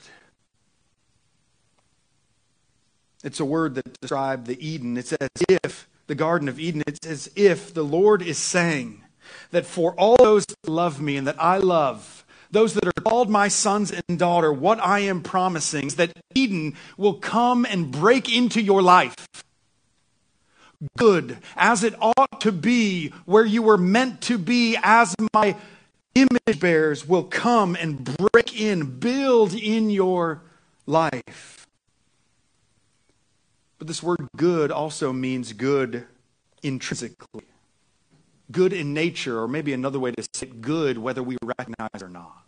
It's 3.24 3.40
a 3.40 3.46
word 3.46 3.76
that 3.76 4.00
describes 4.00 4.48
the 4.48 4.66
Eden. 4.66 4.98
It's 4.98 5.12
as 5.14 5.30
if, 5.50 5.88
the 6.08 6.16
Garden 6.16 6.48
of 6.48 6.60
Eden, 6.60 6.84
it's 6.88 7.06
as 7.06 7.30
if 7.36 7.74
the 7.74 7.84
Lord 7.84 8.22
is 8.22 8.38
saying 8.38 9.04
that 9.52 9.66
for 9.66 9.94
all 9.96 10.18
those 10.18 10.46
that 10.46 10.70
love 10.70 11.02
me 11.02 11.18
and 11.18 11.28
that 11.28 11.42
I 11.42 11.58
love, 11.58 12.26
those 12.52 12.74
that 12.76 12.88
are 12.88 13.02
called 13.04 13.30
my 13.30 13.48
sons 13.48 13.92
and 13.92 14.18
daughter, 14.18 14.52
what 14.54 14.80
I 14.80 15.00
am 15.00 15.22
promising 15.22 15.88
is 15.88 15.96
that 15.96 16.14
Eden 16.34 16.76
will 16.98 17.16
come 17.16 17.66
and 17.66 17.92
break 17.92 18.34
into 18.34 18.62
your 18.62 18.82
life. 18.82 19.16
Good, 20.98 21.38
as 21.56 21.84
it 21.84 21.96
ought 22.00 22.42
to 22.42 22.52
be, 22.52 23.10
where 23.26 23.46
you 23.46 23.62
were 23.62 23.78
meant 23.78 24.22
to 24.22 24.38
be, 24.38 24.78
as 24.84 25.16
my 25.34 25.56
image 26.14 26.60
bearers 26.60 27.08
will 27.08 27.24
come 27.24 27.76
and 27.76 28.04
break 28.32 28.60
in, 28.60 29.00
build 29.00 29.54
in 29.54 29.90
your 29.90 30.42
life. 30.86 31.68
But 33.78 33.88
this 33.88 34.02
word 34.02 34.28
good 34.36 34.72
also 34.72 35.12
means 35.14 35.54
good 35.54 36.06
intrinsically 36.64 37.46
good 38.52 38.74
in 38.74 38.94
nature, 38.94 39.40
or 39.42 39.48
maybe 39.48 39.74
another 39.74 40.00
way 40.00 40.12
to 40.12 40.24
say 40.34 40.48
it, 40.48 40.62
good 40.62 40.98
whether 40.98 41.22
we 41.22 41.38
recognize 41.44 42.02
or 42.02 42.10
not. 42.10 42.44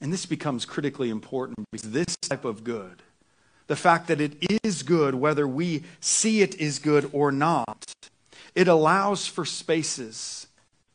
And 0.00 0.12
this 0.12 0.26
becomes 0.26 0.64
critically 0.64 1.10
important 1.10 1.66
because 1.72 1.90
this 1.90 2.16
type 2.16 2.44
of 2.44 2.62
good, 2.62 3.02
the 3.66 3.76
fact 3.76 4.08
that 4.08 4.20
it 4.20 4.36
is 4.62 4.82
good 4.82 5.14
whether 5.14 5.48
we 5.48 5.82
see 6.00 6.42
it 6.42 6.54
is 6.56 6.78
good 6.78 7.08
or 7.12 7.32
not, 7.32 7.92
it 8.54 8.68
allows 8.68 9.26
for 9.26 9.44
spaces 9.44 10.46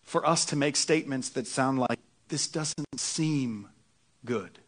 for 0.04 0.26
us 0.26 0.46
to 0.46 0.56
make 0.56 0.76
statements 0.76 1.30
that 1.30 1.48
sound 1.48 1.80
like, 1.80 2.00
this 2.30 2.48
doesn't 2.48 3.00
seem 3.00 3.70
good. 4.26 4.60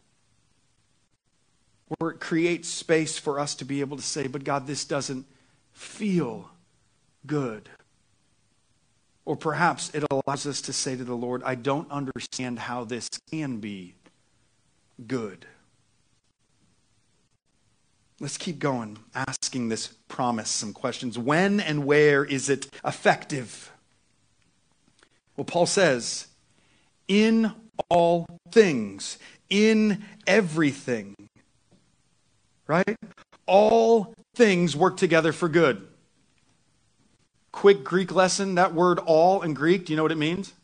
Or 2.00 2.10
it 2.10 2.20
creates 2.20 2.68
space 2.68 3.18
for 3.18 3.38
us 3.38 3.54
to 3.56 3.64
be 3.64 3.80
able 3.80 3.96
to 3.96 4.02
say, 4.02 4.26
but 4.26 4.44
God, 4.44 4.66
this 4.66 4.84
doesn't 4.84 5.26
feel 5.72 6.50
good. 7.26 7.68
Or 9.24 9.36
perhaps 9.36 9.90
it 9.94 10.04
allows 10.10 10.46
us 10.46 10.60
to 10.62 10.72
say 10.72 10.96
to 10.96 11.04
the 11.04 11.14
Lord, 11.14 11.42
I 11.44 11.54
don't 11.54 11.90
understand 11.90 12.58
how 12.58 12.84
this 12.84 13.08
can 13.30 13.58
be 13.58 13.94
good. 15.06 15.46
Let's 18.18 18.36
keep 18.36 18.58
going, 18.58 18.98
asking 19.14 19.68
this 19.68 19.88
promise 20.08 20.50
some 20.50 20.72
questions. 20.72 21.18
When 21.18 21.60
and 21.60 21.84
where 21.84 22.24
is 22.24 22.48
it 22.48 22.68
effective? 22.84 23.72
Well, 25.36 25.44
Paul 25.44 25.66
says, 25.66 26.28
in 27.08 27.52
all 27.88 28.26
things, 28.50 29.18
in 29.50 30.04
everything. 30.26 31.14
Right? 32.66 32.96
All 33.46 34.14
things 34.34 34.76
work 34.76 34.96
together 34.96 35.32
for 35.32 35.48
good. 35.48 35.86
Quick 37.52 37.84
Greek 37.84 38.12
lesson 38.12 38.54
that 38.56 38.74
word 38.74 38.98
all 38.98 39.42
in 39.42 39.54
Greek, 39.54 39.86
do 39.86 39.92
you 39.92 39.96
know 39.96 40.02
what 40.02 40.12
it 40.12 40.18
means? 40.18 40.54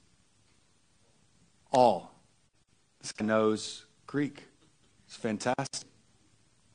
All. 1.71 2.13
This 3.01 3.13
guy 3.13 3.27
knows 3.27 3.85
Greek. 4.07 4.45
It's 5.07 5.17
fantastic. 5.17 5.89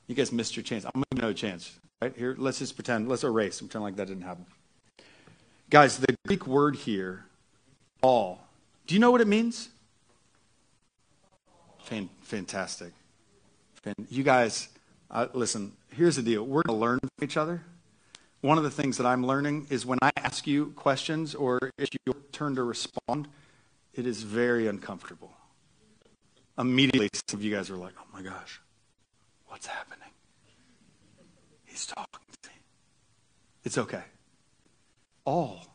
You 0.08 0.15
guys 0.15 0.32
missed 0.32 0.56
your 0.56 0.63
chance. 0.63 0.86
I'm 0.86 1.04
going 1.12 1.21
to 1.21 1.28
you 1.28 1.34
chance. 1.34 1.80
Right? 2.02 2.13
Here, 2.15 2.36
let's 2.38 2.60
just 2.60 2.76
pretend, 2.76 3.08
let's 3.08 3.23
erase, 3.23 3.60
pretend 3.60 3.84
like 3.84 3.95
that 3.95 4.08
didn't 4.08 4.23
happen. 4.23 4.45
Guys, 5.69 5.97
the 5.97 6.15
Greek 6.28 6.45
word 6.45 6.76
here, 6.76 7.26
all, 8.02 8.47
do 8.86 8.93
you 8.93 8.99
know 8.99 9.12
what 9.12 9.21
it 9.21 9.28
means? 9.28 9.69
Fantastic. 12.21 12.91
You 14.10 14.23
guys, 14.23 14.69
uh, 15.10 15.28
listen, 15.34 15.73
here's 15.91 16.15
the 16.15 16.21
deal. 16.21 16.43
We're 16.45 16.63
going 16.63 16.78
to 16.78 16.82
learn 16.82 16.99
from 16.99 17.23
each 17.23 17.38
other. 17.38 17.63
One 18.43 18.58
of 18.58 18.65
the 18.65 18.71
things 18.71 18.97
that 18.97 19.06
I'm 19.06 19.25
learning 19.25 19.67
is 19.69 19.86
when 19.86 19.99
I 20.01 20.12
ask 20.17 20.45
you 20.45 20.73
questions 20.75 21.34
or 21.34 21.71
it's 21.77 21.95
your 22.06 22.13
turn 22.34 22.56
to 22.56 22.63
respond, 22.63 23.29
it 23.93 24.06
is 24.06 24.21
very 24.21 24.67
uncomfortable. 24.67 25.32
Immediately, 26.60 27.08
some 27.25 27.39
of 27.39 27.45
you 27.45 27.56
guys 27.56 27.69
are 27.69 27.77
like, 27.77 27.93
oh 27.97 28.06
my 28.12 28.21
gosh, 28.21 28.60
what's 29.47 29.65
happening? 29.67 30.10
He's 31.63 31.86
talking 31.86 32.19
to 32.41 32.49
me. 32.49 32.56
It's 33.63 33.77
okay. 33.77 34.03
All. 35.23 35.65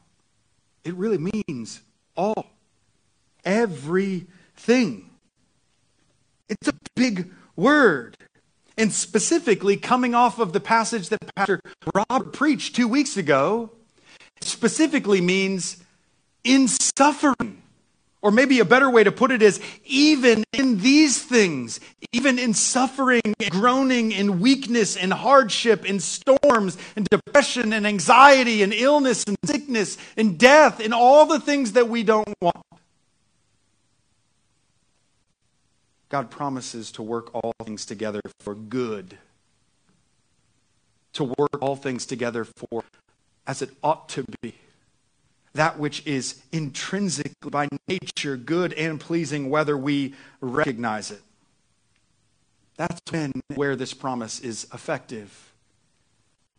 It 0.84 0.92
really 0.92 1.30
means 1.48 1.80
all. 2.18 2.50
Everything. 3.46 5.08
It's 6.50 6.68
a 6.68 6.74
big 6.94 7.30
word. 7.56 8.17
And 8.78 8.92
specifically, 8.92 9.76
coming 9.76 10.14
off 10.14 10.38
of 10.38 10.52
the 10.52 10.60
passage 10.60 11.08
that 11.08 11.18
Pastor 11.34 11.60
Rob 11.92 12.32
preached 12.32 12.76
two 12.76 12.86
weeks 12.86 13.16
ago, 13.16 13.72
specifically 14.40 15.20
means 15.20 15.78
in 16.44 16.68
suffering. 16.68 17.62
Or 18.22 18.30
maybe 18.30 18.58
a 18.60 18.64
better 18.64 18.88
way 18.88 19.04
to 19.04 19.12
put 19.12 19.30
it 19.30 19.42
is 19.42 19.60
even 19.84 20.44
in 20.52 20.78
these 20.78 21.22
things, 21.22 21.78
even 22.12 22.38
in 22.38 22.54
suffering, 22.54 23.20
and 23.24 23.50
groaning, 23.50 24.12
and 24.14 24.40
weakness, 24.40 24.96
and 24.96 25.12
hardship, 25.12 25.84
and 25.84 26.02
storms, 26.02 26.78
and 26.96 27.06
depression, 27.08 27.72
and 27.72 27.86
anxiety, 27.86 28.62
and 28.62 28.72
illness, 28.72 29.24
and 29.24 29.36
sickness, 29.44 29.98
and 30.16 30.38
death, 30.38 30.80
and 30.80 30.94
all 30.94 31.26
the 31.26 31.38
things 31.38 31.72
that 31.72 31.88
we 31.88 32.02
don't 32.02 32.34
want. 32.40 32.56
God 36.08 36.30
promises 36.30 36.90
to 36.92 37.02
work 37.02 37.34
all 37.34 37.52
things 37.64 37.84
together 37.84 38.20
for 38.40 38.54
good. 38.54 39.18
To 41.14 41.24
work 41.24 41.60
all 41.60 41.76
things 41.76 42.06
together 42.06 42.44
for 42.44 42.84
as 43.46 43.62
it 43.62 43.70
ought 43.82 44.08
to 44.10 44.24
be 44.40 44.54
that 45.58 45.78
which 45.78 46.06
is 46.06 46.40
intrinsically 46.52 47.50
by 47.50 47.68
nature 47.88 48.36
good 48.36 48.72
and 48.74 49.00
pleasing, 49.00 49.50
whether 49.50 49.76
we 49.76 50.14
recognize 50.40 51.10
it. 51.10 51.20
That's 52.76 53.00
when 53.10 53.32
where 53.54 53.74
this 53.74 53.92
promise 53.92 54.38
is 54.38 54.68
effective. 54.72 55.52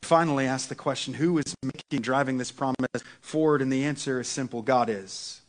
Finally, 0.02 0.48
ask 0.48 0.68
the 0.68 0.76
question 0.76 1.14
who 1.14 1.38
is 1.38 1.56
making, 1.64 2.02
driving 2.02 2.38
this 2.38 2.52
promise 2.52 2.76
forward? 3.22 3.62
And 3.62 3.72
the 3.72 3.86
answer 3.86 4.20
is 4.20 4.28
simple 4.28 4.62
God 4.62 4.90
is. 4.90 5.42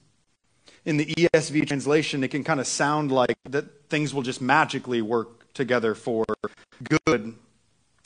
In 0.84 0.96
the 0.96 1.06
ESV 1.06 1.66
translation, 1.66 2.24
it 2.24 2.28
can 2.28 2.42
kind 2.42 2.60
of 2.60 2.66
sound 2.66 3.12
like 3.12 3.36
that 3.48 3.88
things 3.90 4.14
will 4.14 4.22
just 4.22 4.40
magically 4.40 5.02
work 5.02 5.52
together 5.52 5.94
for 5.94 6.24
good. 7.06 7.34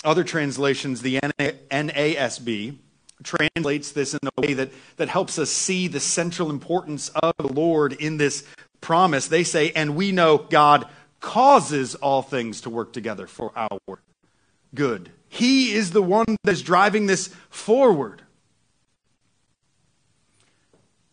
Other 0.05 0.25
translations, 0.25 1.03
the 1.03 1.21
NASB, 1.21 2.77
translates 3.23 3.93
this 3.93 4.15
in 4.15 4.21
a 4.37 4.41
way 4.41 4.55
that, 4.55 4.71
that 4.97 5.09
helps 5.09 5.39
us 5.39 5.51
see 5.51 5.89
the 5.89 6.01
central 6.01 6.51
importance 6.51 7.09
of 7.11 7.33
the 7.39 7.53
Lord 7.53 7.93
in 7.93 8.17
this 8.17 8.45
promise. 8.81 9.29
They 9.29 9.45
say, 9.45 9.71
and 9.73 9.97
we 9.97 10.13
know 10.13 10.39
God 10.39 10.87
causes 11.21 11.95
all 11.95 12.23
things 12.23 12.61
to 12.63 12.71
work 12.71 12.93
together 12.93 13.27
for 13.27 13.53
our 13.57 14.01
good. 14.75 15.11
He 15.29 15.73
is 15.73 15.93
the 15.93 16.03
one 16.03 16.37
that 16.45 16.53
is 16.53 16.63
driving 16.63 17.07
this 17.07 17.29
forward. 17.49 18.23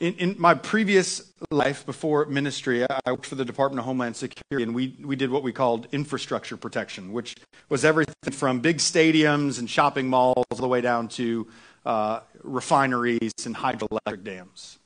In, 0.02 0.16
in, 0.16 0.36
my 0.40 0.56
previous 0.56 1.32
life 1.52 1.86
before 1.86 2.26
ministry, 2.26 2.84
I 2.90 3.12
worked 3.12 3.28
for 3.28 3.36
the 3.36 3.46
Department 3.46 3.82
of 3.82 3.86
Homeland 3.86 4.16
Security, 4.16 4.64
and 4.64 4.74
we, 4.74 4.96
we 5.06 5.16
did 5.16 5.30
what 5.30 5.44
we 5.44 5.52
called 5.52 5.88
infrastructure 5.92 6.58
protection, 6.58 7.14
which 7.14 7.36
was 7.70 7.86
everything 7.86 8.16
from 8.32 8.62
big 8.62 8.80
stadiums 8.80 9.60
and 9.60 9.70
shopping 9.70 10.08
malls 10.08 10.44
all 10.50 10.58
the 10.58 10.68
way 10.68 10.82
down 10.82 11.08
to 11.10 11.48
uh, 11.86 12.22
refineries 12.42 13.32
and 13.46 13.56
hydroelectric 13.56 14.24
dams. 14.24 14.80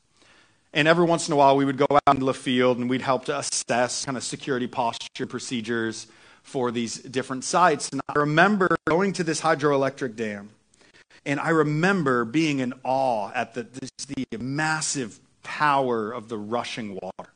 And 0.73 0.86
every 0.86 1.06
once 1.06 1.30
in 1.30 1.34
a 1.34 1.38
while, 1.38 1.56
we 1.56 1.63
would 1.63 1.78
go 1.78 1.88
out 1.89 2.15
into 2.15 2.25
the 2.25 2.34
field 2.34 2.78
and 2.78 2.89
we'd 2.89 3.01
help 3.01 3.23
to 3.25 3.39
assess 3.39 4.04
kind 4.04 4.17
of 4.17 4.23
security 4.25 4.67
posture 4.67 5.25
procedures 5.25 6.08
for 6.43 6.71
these 6.71 6.97
different 6.97 7.45
sites. 7.45 7.88
And 7.88 8.01
I 8.10 8.19
remember 8.19 8.75
going 8.86 9.13
to 9.13 9.23
this 9.23 9.39
hydroelectric 9.39 10.17
dam, 10.17 10.49
and 11.25 11.39
I 11.39 11.49
remember 11.49 12.25
being 12.25 12.59
in 12.59 12.73
awe 12.83 13.31
at 13.33 13.53
the, 13.53 13.63
this, 13.63 13.91
the 14.05 14.38
massive 14.38 15.19
power 15.43 16.11
of 16.11 16.29
the 16.29 16.38
rushing 16.38 16.95
water. 17.01 17.31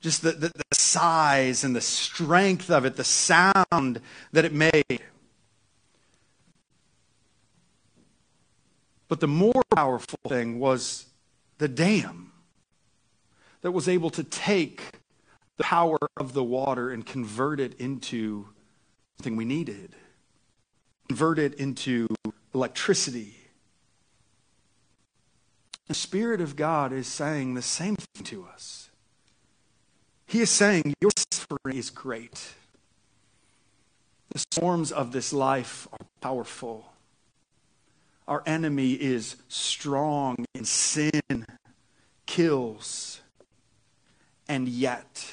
Just 0.00 0.22
the, 0.22 0.32
the, 0.32 0.48
the 0.48 0.74
size 0.74 1.64
and 1.64 1.74
the 1.74 1.80
strength 1.80 2.70
of 2.70 2.84
it, 2.84 2.96
the 2.96 3.04
sound 3.04 4.00
that 4.32 4.44
it 4.44 4.52
made. 4.52 5.02
But 9.08 9.20
the 9.20 9.28
more 9.28 9.62
powerful 9.74 10.18
thing 10.28 10.58
was 10.60 11.06
the 11.56 11.68
dam 11.68 12.32
that 13.62 13.72
was 13.72 13.88
able 13.88 14.10
to 14.10 14.22
take 14.22 15.00
the 15.56 15.64
power 15.64 15.98
of 16.16 16.34
the 16.34 16.44
water 16.44 16.90
and 16.90 17.04
convert 17.04 17.58
it 17.58 17.74
into 17.80 18.48
something 19.16 19.34
we 19.34 19.44
needed, 19.44 19.96
convert 21.08 21.38
it 21.38 21.54
into 21.54 22.06
electricity. 22.54 23.34
The 25.86 25.94
Spirit 25.94 26.40
of 26.40 26.54
God 26.54 26.92
is 26.92 27.06
saying 27.06 27.54
the 27.54 27.62
same 27.62 27.96
thing 27.96 28.24
to 28.24 28.46
us. 28.52 28.90
He 30.26 30.40
is 30.40 30.50
saying, 30.50 30.94
Your 31.00 31.10
suffering 31.30 31.78
is 31.78 31.88
great. 31.88 32.52
The 34.30 34.38
storms 34.38 34.92
of 34.92 35.12
this 35.12 35.32
life 35.32 35.88
are 35.92 36.06
powerful. 36.20 36.92
Our 38.26 38.42
enemy 38.44 38.92
is 38.92 39.36
strong 39.48 40.44
and 40.54 40.68
sin 40.68 41.46
kills. 42.26 43.22
And 44.46 44.68
yet, 44.68 45.32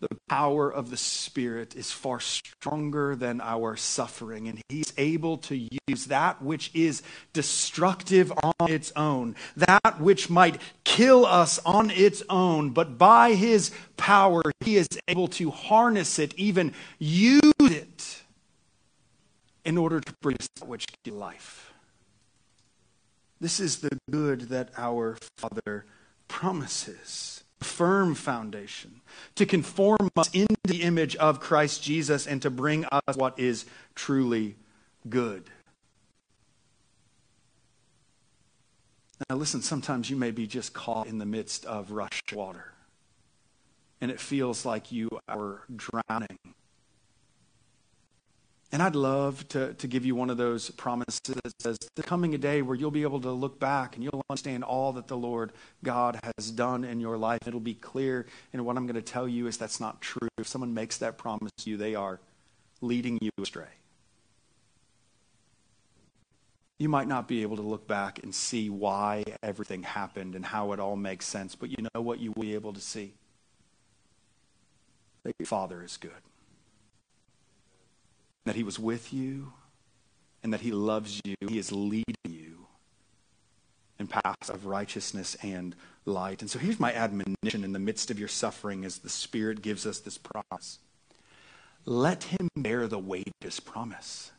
the 0.00 0.08
power 0.28 0.70
of 0.70 0.90
the 0.90 0.96
Spirit 0.96 1.74
is 1.74 1.90
far 1.90 2.20
stronger 2.20 3.16
than 3.16 3.40
our 3.40 3.76
suffering, 3.76 4.48
and 4.48 4.60
He's 4.68 4.92
able 4.98 5.38
to 5.38 5.56
use 5.88 6.06
that 6.06 6.42
which 6.42 6.70
is 6.74 7.02
destructive 7.32 8.32
on 8.32 8.70
its 8.70 8.92
own, 8.94 9.36
that 9.56 10.00
which 10.00 10.28
might 10.28 10.60
kill 10.84 11.24
us 11.24 11.58
on 11.64 11.90
its 11.90 12.22
own, 12.28 12.70
but 12.70 12.98
by 12.98 13.34
His 13.34 13.70
power, 13.96 14.42
He 14.60 14.76
is 14.76 14.88
able 15.08 15.28
to 15.28 15.50
harness 15.50 16.18
it, 16.18 16.34
even 16.34 16.74
use 16.98 17.42
it 17.60 18.22
in 19.64 19.78
order 19.78 20.00
to 20.00 20.12
produce 20.20 20.48
that 20.56 20.68
which 20.68 20.86
gives 21.04 21.16
life. 21.16 21.72
This 23.40 23.60
is 23.60 23.80
the 23.80 23.98
good 24.10 24.42
that 24.42 24.70
our 24.76 25.18
Father 25.36 25.84
promises. 26.28 27.42
Firm 27.60 28.14
foundation 28.14 29.00
to 29.34 29.46
conform 29.46 30.10
us 30.16 30.30
into 30.34 30.56
the 30.64 30.82
image 30.82 31.16
of 31.16 31.40
Christ 31.40 31.82
Jesus 31.82 32.26
and 32.26 32.42
to 32.42 32.50
bring 32.50 32.84
us 32.86 33.16
what 33.16 33.38
is 33.38 33.64
truly 33.94 34.56
good. 35.08 35.44
Now, 39.30 39.36
listen, 39.36 39.62
sometimes 39.62 40.10
you 40.10 40.16
may 40.16 40.30
be 40.30 40.46
just 40.46 40.74
caught 40.74 41.06
in 41.06 41.18
the 41.18 41.24
midst 41.24 41.64
of 41.64 41.90
rush 41.90 42.22
water, 42.34 42.74
and 44.00 44.10
it 44.10 44.20
feels 44.20 44.66
like 44.66 44.92
you 44.92 45.08
are 45.26 45.62
drowning 45.74 46.38
And 48.72 48.82
I'd 48.82 48.96
love 48.96 49.46
to, 49.48 49.74
to 49.74 49.86
give 49.86 50.04
you 50.04 50.14
one 50.16 50.28
of 50.28 50.38
those 50.38 50.70
promises 50.70 51.20
that 51.24 51.52
says, 51.60 51.78
There's 51.94 52.06
coming 52.06 52.34
a 52.34 52.38
day 52.38 52.62
where 52.62 52.76
you'll 52.76 52.90
be 52.90 53.04
able 53.04 53.20
to 53.20 53.30
look 53.30 53.60
back 53.60 53.94
and 53.94 54.02
you'll 54.02 54.22
understand 54.28 54.64
all 54.64 54.92
that 54.94 55.06
the 55.06 55.16
Lord 55.16 55.52
God 55.84 56.18
has 56.36 56.50
done 56.50 56.84
in 56.84 56.98
your 56.98 57.16
life. 57.16 57.46
It'll 57.46 57.60
be 57.60 57.74
clear. 57.74 58.26
And 58.52 58.66
what 58.66 58.76
I'm 58.76 58.86
going 58.86 58.96
to 58.96 59.02
tell 59.02 59.28
you 59.28 59.46
is 59.46 59.56
that's 59.56 59.78
not 59.78 60.00
true. 60.00 60.28
If 60.36 60.48
someone 60.48 60.74
makes 60.74 60.98
that 60.98 61.16
promise 61.16 61.52
to 61.58 61.70
you, 61.70 61.76
they 61.76 61.94
are 61.94 62.20
leading 62.80 63.18
you 63.20 63.30
astray. 63.40 63.68
You 66.78 66.88
might 66.88 67.08
not 67.08 67.28
be 67.28 67.42
able 67.42 67.56
to 67.56 67.62
look 67.62 67.86
back 67.86 68.22
and 68.22 68.34
see 68.34 68.68
why 68.68 69.24
everything 69.42 69.84
happened 69.84 70.34
and 70.34 70.44
how 70.44 70.72
it 70.72 70.80
all 70.80 70.96
makes 70.96 71.24
sense, 71.24 71.54
but 71.54 71.70
you 71.70 71.76
know 71.94 72.02
what 72.02 72.18
you 72.18 72.32
will 72.32 72.42
be 72.42 72.54
able 72.54 72.74
to 72.74 72.80
see? 72.80 73.14
That 75.22 75.34
your 75.38 75.46
Father 75.46 75.82
is 75.82 75.96
good 75.96 76.12
that 78.46 78.54
He 78.54 78.62
was 78.62 78.78
with 78.78 79.12
you, 79.12 79.52
and 80.42 80.52
that 80.52 80.62
He 80.62 80.72
loves 80.72 81.20
you. 81.24 81.34
He 81.46 81.58
is 81.58 81.72
leading 81.72 82.14
you 82.24 82.66
in 83.98 84.06
paths 84.06 84.48
of 84.48 84.66
righteousness 84.66 85.36
and 85.42 85.74
light. 86.04 86.40
And 86.40 86.50
so 86.50 86.58
here's 86.58 86.80
my 86.80 86.94
admonition 86.94 87.64
in 87.64 87.72
the 87.72 87.78
midst 87.78 88.10
of 88.10 88.18
your 88.18 88.28
suffering 88.28 88.84
as 88.84 88.98
the 88.98 89.08
Spirit 89.08 89.62
gives 89.62 89.84
us 89.84 89.98
this 89.98 90.16
promise. 90.16 90.78
Let 91.84 92.24
Him 92.24 92.48
bear 92.56 92.86
the 92.86 92.98
weight 92.98 93.28
of 93.28 93.44
His 93.44 93.60
promise. 93.60 94.30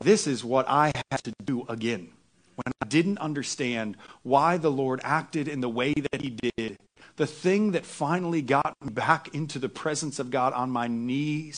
This 0.00 0.26
is 0.26 0.44
what 0.44 0.68
I 0.68 0.92
had 1.10 1.22
to 1.24 1.32
do 1.44 1.64
again 1.68 2.10
when 2.56 2.72
I 2.82 2.86
didn't 2.86 3.18
understand 3.18 3.96
why 4.22 4.56
the 4.56 4.70
Lord 4.70 5.00
acted 5.04 5.46
in 5.46 5.60
the 5.60 5.68
way 5.68 5.94
that 5.94 6.20
He 6.20 6.30
did 6.30 6.78
the 7.16 7.26
thing 7.26 7.72
that 7.72 7.86
finally 7.86 8.42
got 8.42 8.76
me 8.82 8.90
back 8.90 9.34
into 9.34 9.58
the 9.58 9.68
presence 9.68 10.18
of 10.18 10.30
God 10.30 10.52
on 10.52 10.70
my 10.70 10.86
knees, 10.86 11.56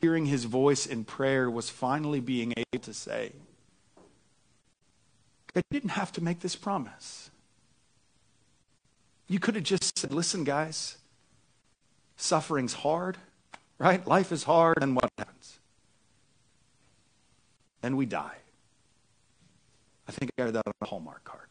hearing 0.00 0.26
his 0.26 0.44
voice 0.44 0.86
in 0.86 1.04
prayer, 1.04 1.50
was 1.50 1.70
finally 1.70 2.20
being 2.20 2.52
able 2.56 2.82
to 2.82 2.92
say, 2.92 3.32
I 5.54 5.62
didn't 5.70 5.90
have 5.90 6.12
to 6.12 6.22
make 6.22 6.40
this 6.40 6.56
promise. 6.56 7.30
You 9.28 9.38
could 9.38 9.54
have 9.54 9.64
just 9.64 9.98
said, 9.98 10.12
listen, 10.12 10.44
guys, 10.44 10.98
suffering's 12.16 12.74
hard, 12.74 13.16
right? 13.78 14.06
Life 14.06 14.32
is 14.32 14.42
hard, 14.42 14.78
and 14.82 14.94
what 14.94 15.10
happens? 15.16 15.58
Then 17.80 17.96
we 17.96 18.06
die. 18.06 18.36
I 20.08 20.12
think 20.12 20.30
I 20.38 20.44
got 20.44 20.52
that 20.52 20.66
on 20.66 20.72
a 20.80 20.84
Hallmark 20.84 21.24
card. 21.24 21.45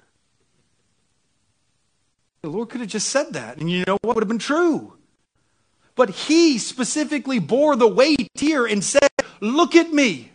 The 2.46 2.52
Lord 2.52 2.70
could 2.70 2.82
have 2.82 2.92
just 2.92 3.10
said 3.10 3.34
that, 3.34 3.58
and 3.58 3.72
you 3.72 3.84
know 3.88 3.98
what 4.04 4.14
would 4.14 4.22
have 4.22 4.28
been 4.28 4.38
true. 4.38 4.94
But 5.96 6.12
he 6.12 6.60
specifically 6.60 7.40
bore 7.40 7.76
the 7.76 7.88
weight 7.88 8.28
here 8.36 8.68
and 8.68 8.84
said, 8.84 9.10
Look 9.42 9.76
at 9.76 9.92
me. 9.92 10.32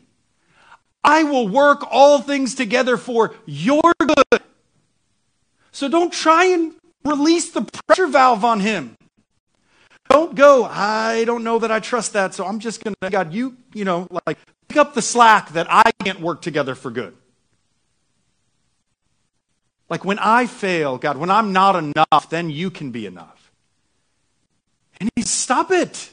I 1.05 1.23
will 1.23 1.47
work 1.47 1.87
all 1.89 2.21
things 2.21 2.57
together 2.57 2.97
for 2.97 3.37
your 3.47 3.93
good. 4.01 4.43
So 5.71 5.89
don't 5.89 6.13
try 6.13 6.47
and 6.47 6.75
release 7.05 7.53
the 7.53 7.63
pressure 7.87 8.09
valve 8.09 8.45
on 8.45 8.59
him. 8.59 8.97
Don't 10.09 10.35
go, 10.35 10.65
I 10.65 11.23
don't 11.27 11.45
know 11.45 11.61
that 11.61 11.71
I 11.71 11.79
trust 11.79 12.15
that, 12.15 12.35
so 12.35 12.45
I'm 12.45 12.59
just 12.59 12.83
going 12.83 12.97
to, 13.03 13.11
God, 13.11 13.33
you, 13.33 13.57
you 13.73 13.85
know, 13.85 14.09
like, 14.27 14.37
pick 14.67 14.79
up 14.79 14.95
the 14.95 15.03
slack 15.03 15.51
that 15.51 15.69
I 15.71 15.93
can't 16.03 16.19
work 16.19 16.43
together 16.43 16.75
for 16.75 16.91
good. 16.91 17.17
Like 19.91 20.05
when 20.05 20.21
I 20.21 20.47
fail, 20.47 20.97
God, 20.97 21.19
when 21.19 21.31
I'm 21.31 21.53
not 21.53 21.75
enough, 21.75 22.31
then 22.31 22.49
you 22.49 22.71
can 22.71 22.93
be 22.93 23.07
enough. 23.07 23.51
And 25.01 25.11
he 25.17 25.23
stop 25.23 25.73
it. 25.73 26.11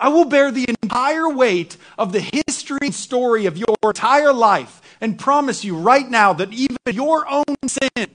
I 0.00 0.08
will 0.08 0.24
bear 0.24 0.50
the 0.50 0.66
entire 0.82 1.28
weight 1.28 1.76
of 1.98 2.12
the 2.12 2.20
history 2.20 2.78
and 2.82 2.94
story 2.94 3.46
of 3.46 3.56
your 3.58 3.76
entire 3.84 4.32
life 4.32 4.80
and 5.00 5.18
promise 5.18 5.64
you 5.64 5.76
right 5.76 6.08
now 6.08 6.32
that 6.32 6.52
even 6.52 6.76
your 6.90 7.30
own 7.30 7.44
sin, 7.66 8.08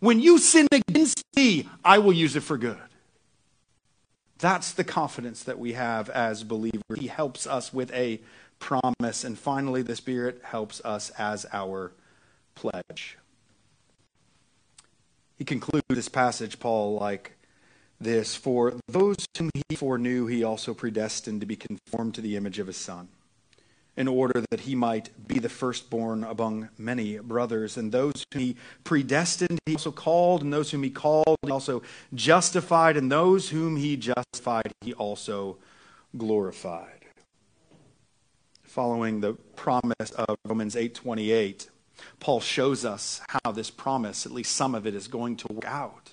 when 0.00 0.20
you 0.20 0.38
sin 0.38 0.68
against 0.70 1.24
me, 1.36 1.68
I 1.84 1.98
will 1.98 2.12
use 2.12 2.36
it 2.36 2.42
for 2.42 2.58
good. 2.58 2.78
That's 4.38 4.72
the 4.72 4.84
confidence 4.84 5.42
that 5.44 5.58
we 5.58 5.72
have 5.72 6.08
as 6.10 6.44
believers. 6.44 6.98
He 6.98 7.08
helps 7.08 7.46
us 7.46 7.72
with 7.72 7.92
a 7.92 8.20
promise. 8.60 9.24
And 9.24 9.36
finally, 9.36 9.82
the 9.82 9.96
Spirit 9.96 10.40
helps 10.44 10.80
us 10.84 11.10
as 11.10 11.44
our 11.52 11.92
pledge. 12.54 13.18
He 15.38 15.44
concludes 15.44 15.86
this 15.88 16.08
passage, 16.08 16.58
Paul, 16.58 16.98
like 16.98 17.38
this 18.00 18.34
For 18.34 18.74
those 18.88 19.16
whom 19.38 19.50
he 19.68 19.76
foreknew, 19.76 20.26
he 20.26 20.42
also 20.42 20.74
predestined 20.74 21.40
to 21.40 21.46
be 21.46 21.56
conformed 21.56 22.14
to 22.16 22.20
the 22.20 22.36
image 22.36 22.58
of 22.58 22.66
his 22.66 22.76
Son, 22.76 23.08
in 23.96 24.08
order 24.08 24.42
that 24.50 24.60
he 24.60 24.74
might 24.74 25.28
be 25.28 25.38
the 25.38 25.48
firstborn 25.48 26.24
among 26.24 26.70
many 26.76 27.18
brothers. 27.18 27.76
And 27.76 27.92
those 27.92 28.24
whom 28.32 28.42
he 28.42 28.56
predestined, 28.82 29.60
he 29.66 29.74
also 29.74 29.92
called, 29.92 30.42
and 30.42 30.52
those 30.52 30.72
whom 30.72 30.82
he 30.82 30.90
called, 30.90 31.36
he 31.42 31.52
also 31.52 31.82
justified, 32.12 32.96
and 32.96 33.10
those 33.10 33.50
whom 33.50 33.76
he 33.76 33.96
justified, 33.96 34.72
he 34.80 34.92
also 34.92 35.58
glorified. 36.16 37.04
Following 38.64 39.20
the 39.20 39.34
promise 39.54 40.10
of 40.10 40.36
Romans 40.44 40.74
8:28 40.74 41.68
Paul 42.20 42.40
shows 42.40 42.84
us 42.84 43.20
how 43.28 43.52
this 43.52 43.70
promise, 43.70 44.26
at 44.26 44.32
least 44.32 44.54
some 44.54 44.74
of 44.74 44.86
it, 44.86 44.94
is 44.94 45.08
going 45.08 45.36
to 45.36 45.52
work 45.52 45.64
out, 45.64 46.12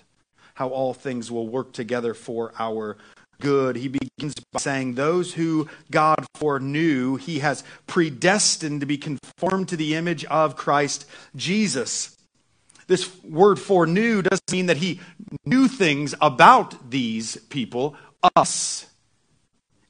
how 0.54 0.68
all 0.68 0.94
things 0.94 1.30
will 1.30 1.48
work 1.48 1.72
together 1.72 2.14
for 2.14 2.52
our 2.58 2.96
good. 3.40 3.76
He 3.76 3.88
begins 3.88 4.34
by 4.52 4.60
saying, 4.60 4.94
Those 4.94 5.34
who 5.34 5.68
God 5.90 6.26
foreknew, 6.34 7.16
he 7.16 7.40
has 7.40 7.64
predestined 7.86 8.80
to 8.80 8.86
be 8.86 8.98
conformed 8.98 9.68
to 9.68 9.76
the 9.76 9.94
image 9.94 10.24
of 10.26 10.56
Christ 10.56 11.06
Jesus. 11.34 12.16
This 12.86 13.10
word 13.24 13.58
foreknew 13.58 14.22
doesn't 14.22 14.52
mean 14.52 14.66
that 14.66 14.76
he 14.76 15.00
knew 15.44 15.66
things 15.66 16.14
about 16.20 16.90
these 16.90 17.36
people, 17.48 17.96
us. 18.36 18.86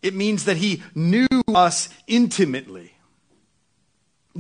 It 0.03 0.15
means 0.15 0.45
that 0.45 0.57
he 0.57 0.83
knew 0.95 1.27
us 1.49 1.89
intimately. 2.07 2.96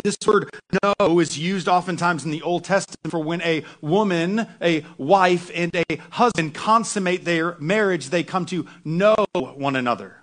This 0.04 0.16
word 0.26 0.54
know 0.82 1.20
is 1.20 1.38
used 1.38 1.68
oftentimes 1.68 2.24
in 2.24 2.30
the 2.30 2.42
Old 2.42 2.64
Testament 2.64 3.10
for 3.10 3.20
when 3.20 3.40
a 3.42 3.64
woman, 3.80 4.46
a 4.60 4.84
wife, 4.98 5.50
and 5.54 5.74
a 5.74 5.84
husband 6.10 6.54
consummate 6.54 7.24
their 7.24 7.56
marriage, 7.58 8.10
they 8.10 8.22
come 8.22 8.46
to 8.46 8.66
know 8.84 9.14
one 9.32 9.76
another. 9.76 10.16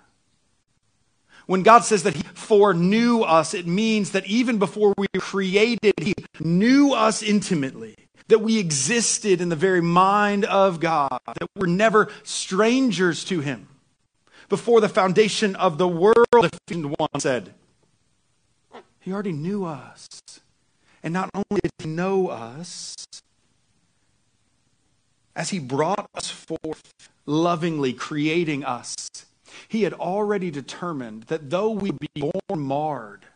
When 1.46 1.62
God 1.62 1.84
says 1.84 2.04
that 2.04 2.14
He 2.14 2.22
foreknew 2.22 3.22
us, 3.22 3.52
it 3.52 3.66
means 3.66 4.12
that 4.12 4.26
even 4.26 4.58
before 4.58 4.94
we 4.96 5.06
were 5.14 5.20
created, 5.20 5.94
He 6.00 6.14
knew 6.40 6.92
us 6.92 7.22
intimately, 7.22 7.96
that 8.28 8.40
we 8.40 8.58
existed 8.58 9.40
in 9.40 9.50
the 9.50 9.56
very 9.56 9.82
mind 9.82 10.44
of 10.46 10.80
God, 10.80 11.20
that 11.26 11.48
we're 11.56 11.66
never 11.66 12.10
strangers 12.22 13.24
to 13.24 13.40
Him. 13.40 13.68
Before 14.48 14.80
the 14.80 14.88
foundation 14.88 15.56
of 15.56 15.78
the 15.78 15.88
world, 15.88 16.16
Ephesians 16.32 16.94
1 16.98 17.20
said, 17.20 17.54
he 19.04 19.12
already 19.12 19.32
knew 19.32 19.66
us. 19.66 20.08
And 21.02 21.12
not 21.12 21.28
only 21.34 21.60
did 21.62 21.72
he 21.78 21.86
know 21.86 22.28
us, 22.28 22.96
as 25.36 25.50
he 25.50 25.58
brought 25.58 26.08
us 26.14 26.30
forth, 26.30 27.10
lovingly 27.26 27.92
creating 27.92 28.64
us, 28.64 28.96
he 29.68 29.82
had 29.82 29.92
already 29.92 30.50
determined 30.50 31.24
that 31.24 31.50
though 31.50 31.70
we 31.70 31.90
be 31.90 32.08
born 32.16 32.60
marred 32.60 33.26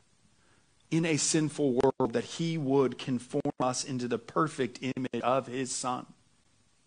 in 0.90 1.04
a 1.04 1.18
sinful 1.18 1.74
world, 1.74 2.14
that 2.14 2.24
he 2.24 2.56
would 2.56 2.96
conform 2.96 3.52
us 3.60 3.84
into 3.84 4.08
the 4.08 4.18
perfect 4.18 4.78
image 4.80 5.22
of 5.22 5.48
his 5.48 5.70
son, 5.70 6.06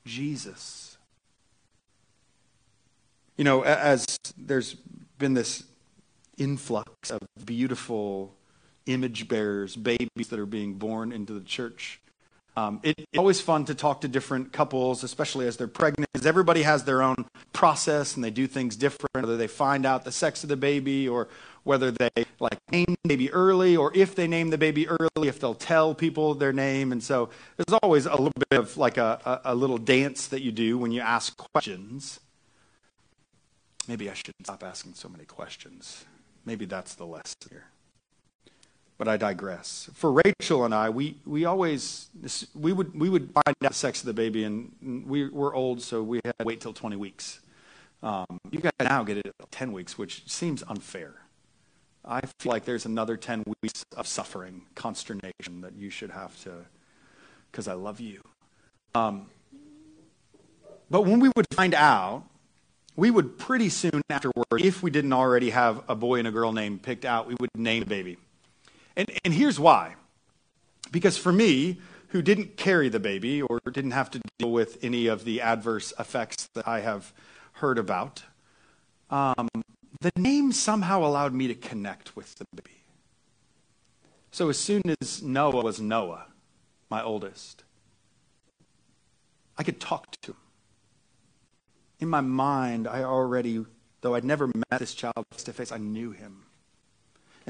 Jesus. 0.05 0.97
You 3.37 3.43
know, 3.43 3.63
as 3.63 4.07
there's 4.35 4.73
been 5.19 5.35
this 5.35 5.65
influx 6.35 7.11
of 7.11 7.19
beautiful 7.45 8.33
image 8.93 9.27
bearers, 9.27 9.75
babies 9.75 10.27
that 10.29 10.39
are 10.39 10.45
being 10.45 10.75
born 10.75 11.11
into 11.11 11.33
the 11.33 11.41
church. 11.41 12.01
Um, 12.57 12.81
it, 12.83 12.99
it's 12.99 13.17
always 13.17 13.39
fun 13.39 13.63
to 13.65 13.75
talk 13.75 14.01
to 14.01 14.09
different 14.09 14.51
couples, 14.51 15.03
especially 15.03 15.47
as 15.47 15.55
they're 15.55 15.67
pregnant, 15.67 16.09
because 16.11 16.25
everybody 16.25 16.63
has 16.63 16.83
their 16.83 17.01
own 17.01 17.25
process 17.53 18.15
and 18.15 18.23
they 18.23 18.29
do 18.29 18.45
things 18.45 18.75
different, 18.75 19.13
whether 19.13 19.37
they 19.37 19.47
find 19.47 19.85
out 19.85 20.03
the 20.03 20.11
sex 20.11 20.43
of 20.43 20.49
the 20.49 20.57
baby 20.57 21.07
or 21.07 21.29
whether 21.63 21.91
they 21.91 22.09
like 22.39 22.57
name 22.71 22.95
the 23.03 23.07
baby 23.07 23.31
early 23.31 23.77
or 23.77 23.95
if 23.95 24.15
they 24.15 24.27
name 24.27 24.49
the 24.49 24.57
baby 24.57 24.87
early, 24.87 25.27
if 25.27 25.39
they'll 25.39 25.53
tell 25.53 25.95
people 25.95 26.33
their 26.33 26.51
name. 26.51 26.91
And 26.91 27.01
so 27.01 27.29
there's 27.55 27.79
always 27.81 28.05
a 28.05 28.11
little 28.11 28.33
bit 28.49 28.59
of 28.59 28.75
like 28.75 28.97
a, 28.97 29.41
a, 29.45 29.53
a 29.53 29.55
little 29.55 29.77
dance 29.77 30.27
that 30.27 30.41
you 30.41 30.51
do 30.51 30.77
when 30.77 30.91
you 30.91 30.99
ask 30.99 31.37
questions. 31.53 32.19
Maybe 33.87 34.09
I 34.09 34.13
should 34.13 34.33
stop 34.43 34.63
asking 34.63 34.95
so 34.95 35.07
many 35.07 35.23
questions. 35.23 36.05
Maybe 36.45 36.65
that's 36.65 36.95
the 36.95 37.05
lesson 37.05 37.37
here 37.49 37.67
but 39.01 39.07
I 39.07 39.17
digress. 39.17 39.89
For 39.95 40.11
Rachel 40.11 40.63
and 40.63 40.75
I, 40.75 40.91
we, 40.91 41.17
we 41.25 41.45
always 41.45 42.11
we 42.53 42.71
would 42.71 42.93
we 42.93 43.09
would 43.09 43.31
find 43.33 43.55
out 43.63 43.71
the 43.71 43.73
sex 43.73 44.01
of 44.01 44.05
the 44.05 44.13
baby, 44.13 44.43
and 44.43 45.05
we 45.07 45.27
were 45.27 45.55
old, 45.55 45.81
so 45.81 46.03
we 46.03 46.19
had 46.23 46.37
to 46.37 46.45
wait 46.45 46.61
till 46.61 46.71
20 46.71 46.97
weeks. 46.97 47.39
Um, 48.03 48.37
you 48.51 48.59
guys 48.59 48.71
now 48.79 49.03
get 49.03 49.17
it 49.17 49.25
at 49.25 49.51
10 49.51 49.71
weeks, 49.71 49.97
which 49.97 50.29
seems 50.29 50.63
unfair. 50.67 51.15
I 52.05 52.21
feel 52.37 52.51
like 52.51 52.65
there's 52.65 52.85
another 52.85 53.17
10 53.17 53.43
weeks 53.63 53.83
of 53.97 54.05
suffering, 54.05 54.67
consternation 54.75 55.61
that 55.61 55.73
you 55.75 55.89
should 55.89 56.11
have 56.11 56.39
to, 56.43 56.67
because 57.51 57.67
I 57.67 57.73
love 57.73 57.99
you. 57.99 58.21
Um, 58.93 59.31
but 60.91 61.07
when 61.07 61.19
we 61.19 61.31
would 61.35 61.47
find 61.55 61.73
out, 61.73 62.25
we 62.95 63.09
would 63.09 63.39
pretty 63.39 63.69
soon 63.69 64.03
afterward, 64.11 64.45
if 64.59 64.83
we 64.83 64.91
didn't 64.91 65.13
already 65.13 65.49
have 65.49 65.81
a 65.87 65.95
boy 65.95 66.19
and 66.19 66.27
a 66.27 66.31
girl 66.31 66.51
name 66.51 66.77
picked 66.77 67.03
out, 67.03 67.25
we 67.25 67.35
would 67.39 67.49
name 67.55 67.79
the 67.79 67.89
baby. 67.89 68.17
And, 68.95 69.11
and 69.23 69.33
here's 69.33 69.59
why. 69.59 69.95
Because 70.91 71.17
for 71.17 71.31
me, 71.31 71.79
who 72.09 72.21
didn't 72.21 72.57
carry 72.57 72.89
the 72.89 72.99
baby 72.99 73.41
or 73.41 73.59
didn't 73.71 73.91
have 73.91 74.11
to 74.11 74.21
deal 74.37 74.51
with 74.51 74.83
any 74.83 75.07
of 75.07 75.23
the 75.23 75.41
adverse 75.41 75.93
effects 75.97 76.49
that 76.53 76.67
I 76.67 76.81
have 76.81 77.13
heard 77.53 77.77
about, 77.77 78.23
um, 79.09 79.47
the 80.01 80.11
name 80.17 80.51
somehow 80.51 81.05
allowed 81.05 81.33
me 81.33 81.47
to 81.47 81.55
connect 81.55 82.15
with 82.15 82.35
the 82.35 82.45
baby. 82.55 82.83
So 84.31 84.49
as 84.49 84.57
soon 84.57 84.81
as 85.01 85.21
Noah 85.21 85.63
was 85.63 85.79
Noah, 85.79 86.27
my 86.89 87.01
oldest, 87.01 87.63
I 89.57 89.63
could 89.63 89.79
talk 89.79 90.11
to 90.21 90.31
him. 90.31 90.37
In 91.99 92.09
my 92.09 92.21
mind, 92.21 92.87
I 92.87 93.03
already, 93.03 93.63
though 94.01 94.15
I'd 94.15 94.25
never 94.25 94.47
met 94.47 94.79
this 94.79 94.93
child 94.93 95.25
face 95.31 95.43
to 95.43 95.53
face, 95.53 95.71
I 95.71 95.77
knew 95.77 96.11
him. 96.11 96.45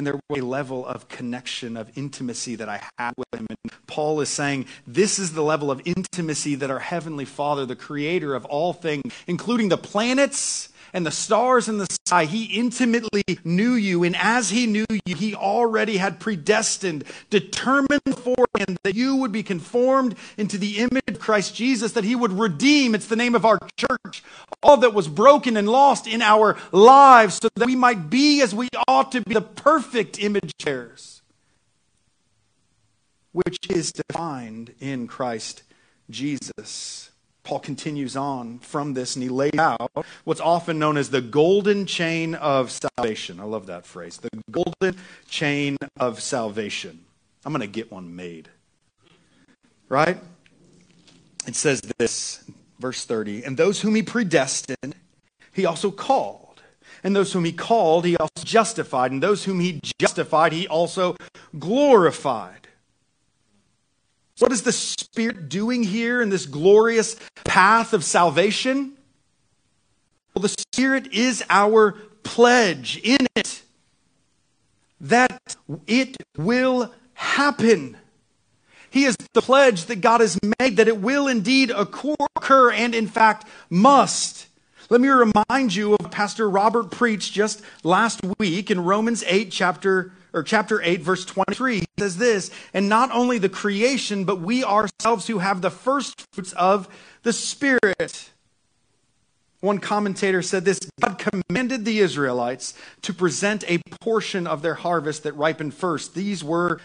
And 0.02 0.08
there 0.08 0.20
was 0.30 0.40
a 0.40 0.44
level 0.44 0.84
of 0.84 1.08
connection, 1.10 1.78
of 1.78 1.96
intimacy 1.96 2.56
that 2.56 2.68
I 2.68 2.82
had 2.98 3.14
with 3.18 3.28
him. 3.36 3.46
And 3.48 3.72
Paul 3.86 4.20
is 4.22 4.30
saying 4.30 4.66
this 4.88 5.20
is 5.20 5.34
the 5.34 5.44
level 5.44 5.70
of 5.70 5.80
intimacy 5.86 6.56
that 6.56 6.72
our 6.72 6.80
Heavenly 6.80 7.24
Father, 7.24 7.68
the 7.68 7.76
creator 7.76 8.34
of 8.34 8.44
all 8.46 8.74
things, 8.74 9.04
including 9.28 9.70
the 9.70 9.78
planets 9.78 10.70
and 10.94 11.06
the 11.06 11.12
stars 11.12 11.70
in 11.70 11.78
the 11.78 11.88
sky, 11.90 12.26
he 12.26 12.46
intimately 12.46 13.24
knew 13.44 13.74
you. 13.74 14.04
And 14.04 14.16
as 14.16 14.50
he 14.50 14.68
knew 14.68 14.86
you, 15.06 15.16
he 15.16 15.36
already 15.36 15.98
had 15.98 16.20
predestined, 16.20 17.04
determined 17.30 18.04
beforehand 18.04 18.78
that 18.84 18.96
you 18.96 19.16
would 19.18 19.32
be 19.32 19.44
conformed 19.44 20.16
into 20.38 20.58
the 20.58 20.80
image 20.80 21.04
of 21.08 21.20
Christ 21.20 21.56
Jesus, 21.56 21.94
that 21.94 22.04
he 22.04 22.16
would 22.16 22.34
redeem, 22.34 22.96
it's 22.96 23.08
the 23.08 23.16
name 23.16 23.36
of 23.36 23.46
our 23.46 23.60
church, 23.78 24.24
all 24.64 24.78
that 24.78 24.94
was 24.94 25.08
broken 25.08 25.58
and 25.58 25.70
lost 25.70 26.08
in 26.08 26.22
our 26.22 26.58
lives, 26.72 27.36
so 27.42 27.50
that 27.56 27.66
we 27.66 27.76
might 27.76 28.10
be 28.10 28.42
as 28.42 28.54
we 28.54 28.68
ought 28.88 29.12
to 29.12 29.22
be, 29.22 29.34
the 29.34 29.42
perfect 29.42 30.20
image 30.20 30.52
bearers, 30.64 31.22
which 33.32 33.58
is 33.70 33.92
defined 33.92 34.74
in 34.80 35.08
Christ 35.08 35.64
Jesus. 36.10 37.11
Paul 37.44 37.60
continues 37.60 38.16
on 38.16 38.60
from 38.60 38.94
this 38.94 39.16
and 39.16 39.24
he 39.24 39.30
lays 39.30 39.58
out 39.58 39.92
what's 40.24 40.42
often 40.42 40.78
known 40.78 40.98
as 40.98 41.10
the 41.10 41.22
golden 41.22 41.86
chain 41.86 42.36
of 42.36 42.72
salvation. 42.72 43.40
I 43.40 43.44
love 43.44 43.66
that 43.66 43.86
phrase. 43.86 44.18
The 44.18 44.30
golden 44.52 44.96
chain 45.28 45.78
of 46.00 46.22
salvation. 46.22 47.06
I'm 47.46 47.52
going 47.52 47.62
to 47.62 47.68
get 47.68 47.92
one 47.92 48.16
made. 48.16 48.50
Right? 49.90 50.20
It 51.48 51.56
says 51.56 51.82
this, 51.98 52.44
verse 52.80 53.06
30 53.06 53.44
And 53.44 53.58
those 53.58 53.82
whom 53.82 53.96
he 53.96 54.04
predestined, 54.04 54.96
he 55.52 55.66
also 55.66 55.92
called. 55.92 56.62
And 57.04 57.16
those 57.16 57.34
whom 57.34 57.46
he 57.46 57.52
called, 57.52 58.06
he 58.06 58.16
also 58.16 58.44
justified. 58.44 59.12
And 59.12 59.24
those 59.24 59.46
whom 59.46 59.60
he 59.60 59.82
justified, 60.00 60.54
he 60.54 60.68
also 60.68 61.16
glorified. 61.58 62.68
What 64.42 64.52
is 64.52 64.64
the 64.64 64.72
Spirit 64.72 65.50
doing 65.50 65.84
here 65.84 66.20
in 66.20 66.30
this 66.30 66.48
glorious 66.48 67.16
path 67.44 67.94
of 67.94 68.04
salvation? 68.04 68.94
Well, 70.34 70.42
the 70.42 70.50
Spirit 70.74 71.14
is 71.14 71.44
our 71.48 71.92
pledge 72.24 73.00
in 73.04 73.28
it 73.36 73.62
that 75.00 75.56
it 75.86 76.18
will 76.36 76.92
happen. 77.14 77.98
He 78.90 79.06
is 79.06 79.16
the 79.34 79.44
pledge 79.44 79.86
that 79.86 80.02
God 80.02 80.22
has 80.22 80.40
made 80.60 80.78
that 80.78 80.88
it 80.88 80.98
will 80.98 81.28
indeed 81.28 81.70
occur 81.70 82.72
and, 82.72 82.96
in 82.96 83.08
fact, 83.08 83.48
must. 83.70 84.48
Let 84.90 85.02
me 85.02 85.10
remind 85.10 85.76
you 85.76 85.94
of 85.94 86.10
Pastor 86.10 86.50
Robert 86.50 86.90
preached 86.90 87.32
just 87.32 87.62
last 87.84 88.20
week 88.40 88.72
in 88.72 88.84
Romans 88.84 89.24
8, 89.28 89.52
chapter 89.52 90.14
or 90.34 90.44
chapter 90.44 90.82
8 90.82 91.02
verse 91.02 91.26
23 91.26 91.80
he 91.80 91.86
says 92.00 92.18
this 92.18 92.52
and 92.74 92.88
not 92.88 93.12
only 93.12 93.38
the 93.38 93.50
creation 93.50 94.24
but 94.24 94.40
we 94.40 94.64
ourselves 94.64 95.28
who 95.28 95.40
have 95.40 95.62
the 95.62 95.72
first 95.72 96.26
fruits 96.34 96.54
of 96.54 96.88
the 97.24 97.34
spirit 97.34 98.32
one 99.62 99.78
commentator 99.78 100.42
said 100.42 100.66
this 100.66 100.80
God 101.00 101.20
commanded 101.20 101.86
the 101.86 102.00
Israelites 102.00 102.74
to 103.04 103.14
present 103.14 103.64
a 103.68 103.78
portion 104.02 104.48
of 104.48 104.64
their 104.64 104.74
harvest 104.74 105.24
that 105.24 105.34
ripened 105.34 105.76
first. 105.76 106.16
These 106.16 106.44
were 106.44 106.82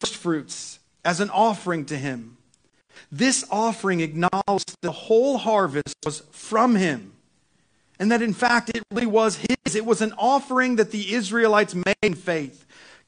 first 0.00 0.16
fruits 0.16 0.78
as 1.04 1.20
an 1.20 1.28
offering 1.28 1.84
to 1.86 1.98
him. 1.98 2.38
This 3.12 3.44
offering 3.50 4.00
acknowledged 4.00 4.74
the 4.80 4.90
whole 4.90 5.36
harvest 5.36 5.94
was 6.04 6.22
from 6.32 6.76
him. 6.76 7.12
And 7.98 8.10
that 8.10 8.22
in 8.22 8.32
fact 8.32 8.70
it 8.70 8.82
really 8.90 9.06
was 9.06 9.36
his. 9.36 9.74
It 9.74 9.84
was 9.84 10.00
an 10.00 10.14
offering 10.16 10.76
that 10.76 10.90
the 10.90 11.12
Israelites 11.12 11.74
made 11.74 11.96
in 12.02 12.14
faith 12.14 12.63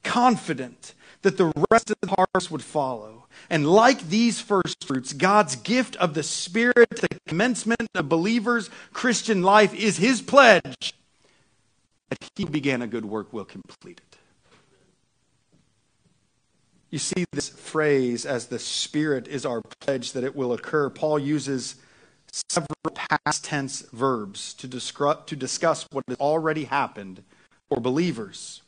confident 0.06 0.94
that 1.22 1.36
the 1.36 1.52
rest 1.70 1.90
of 1.90 1.96
the 2.00 2.14
harvest 2.16 2.50
would 2.50 2.62
follow. 2.62 3.26
And 3.50 3.66
like 3.66 4.08
these 4.08 4.40
first 4.40 4.84
fruits, 4.84 5.12
God's 5.12 5.56
gift 5.56 5.96
of 5.96 6.14
the 6.14 6.22
Spirit, 6.22 6.88
the 6.90 7.08
commencement 7.26 7.88
of 7.94 8.08
believers' 8.08 8.70
Christian 8.92 9.42
life, 9.42 9.74
is 9.74 9.96
His 9.98 10.22
pledge 10.22 10.94
that 12.08 12.30
He 12.36 12.44
began 12.44 12.80
a 12.80 12.86
good 12.86 13.04
work 13.04 13.32
will 13.32 13.44
complete 13.44 13.98
it. 13.98 14.18
You 16.90 16.98
see 16.98 17.24
this 17.32 17.48
phrase 17.48 18.24
as 18.24 18.46
the 18.46 18.60
Spirit 18.60 19.26
is 19.26 19.44
our 19.44 19.60
pledge 19.80 20.12
that 20.12 20.24
it 20.24 20.36
will 20.36 20.52
occur. 20.52 20.88
Paul 20.88 21.18
uses 21.18 21.76
several 22.48 22.68
past 22.94 23.44
tense 23.44 23.80
verbs 23.92 24.54
to, 24.54 24.68
to 24.68 25.36
discuss 25.36 25.86
what 25.90 26.04
has 26.08 26.16
already 26.18 26.64
happened 26.64 27.22
for 27.68 27.80
believers. 27.80 28.62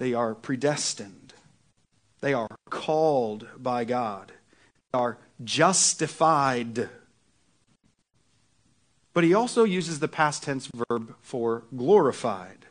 They 0.00 0.14
are 0.14 0.34
predestined. 0.34 1.34
They 2.22 2.32
are 2.32 2.56
called 2.70 3.46
by 3.58 3.84
God. 3.84 4.32
They 4.94 4.98
are 4.98 5.18
justified. 5.44 6.88
But 9.12 9.24
he 9.24 9.34
also 9.34 9.64
uses 9.64 10.00
the 10.00 10.08
past 10.08 10.42
tense 10.42 10.70
verb 10.74 11.14
for 11.20 11.64
glorified. 11.76 12.64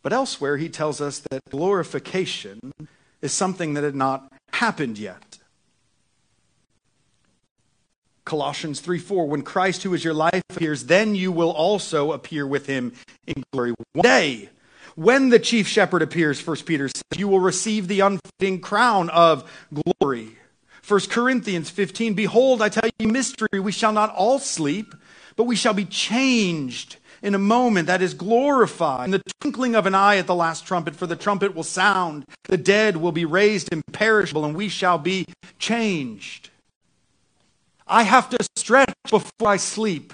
But 0.00 0.14
elsewhere, 0.14 0.56
he 0.56 0.70
tells 0.70 1.02
us 1.02 1.18
that 1.18 1.42
glorification 1.50 2.72
is 3.20 3.34
something 3.34 3.74
that 3.74 3.84
had 3.84 3.94
not 3.94 4.32
happened 4.54 4.96
yet. 4.96 5.25
Colossians 8.26 8.80
3 8.80 8.98
4, 8.98 9.26
when 9.26 9.42
Christ, 9.42 9.84
who 9.84 9.94
is 9.94 10.04
your 10.04 10.12
life, 10.12 10.42
appears, 10.50 10.84
then 10.84 11.14
you 11.14 11.32
will 11.32 11.50
also 11.50 12.12
appear 12.12 12.46
with 12.46 12.66
him 12.66 12.92
in 13.26 13.42
glory. 13.52 13.72
One 13.94 14.02
day, 14.02 14.50
when 14.96 15.30
the 15.30 15.38
chief 15.38 15.66
shepherd 15.66 16.02
appears, 16.02 16.44
1 16.44 16.56
Peter 16.66 16.88
says, 16.88 17.02
you 17.16 17.28
will 17.28 17.40
receive 17.40 17.88
the 17.88 18.00
unfading 18.00 18.60
crown 18.60 19.08
of 19.10 19.50
glory. 19.72 20.36
1 20.86 21.00
Corinthians 21.08 21.70
15, 21.70 22.14
behold, 22.14 22.62
I 22.62 22.68
tell 22.68 22.88
you 22.98 23.08
mystery, 23.08 23.60
we 23.60 23.72
shall 23.72 23.92
not 23.92 24.14
all 24.14 24.38
sleep, 24.38 24.94
but 25.36 25.44
we 25.44 25.56
shall 25.56 25.74
be 25.74 25.84
changed 25.84 26.96
in 27.22 27.34
a 27.34 27.38
moment 27.38 27.86
that 27.86 28.02
is 28.02 28.14
glorified. 28.14 29.06
In 29.06 29.10
the 29.10 29.22
twinkling 29.40 29.74
of 29.74 29.86
an 29.86 29.94
eye 29.94 30.16
at 30.16 30.26
the 30.26 30.34
last 30.34 30.66
trumpet, 30.66 30.96
for 30.96 31.06
the 31.06 31.16
trumpet 31.16 31.54
will 31.54 31.62
sound, 31.62 32.24
the 32.44 32.56
dead 32.56 32.96
will 32.96 33.12
be 33.12 33.24
raised 33.24 33.72
imperishable, 33.72 34.44
and 34.44 34.54
we 34.54 34.68
shall 34.68 34.98
be 34.98 35.26
changed. 35.58 36.50
I 37.86 38.02
have 38.02 38.28
to 38.30 38.38
stretch 38.56 38.94
before 39.10 39.48
I 39.48 39.56
sleep. 39.56 40.12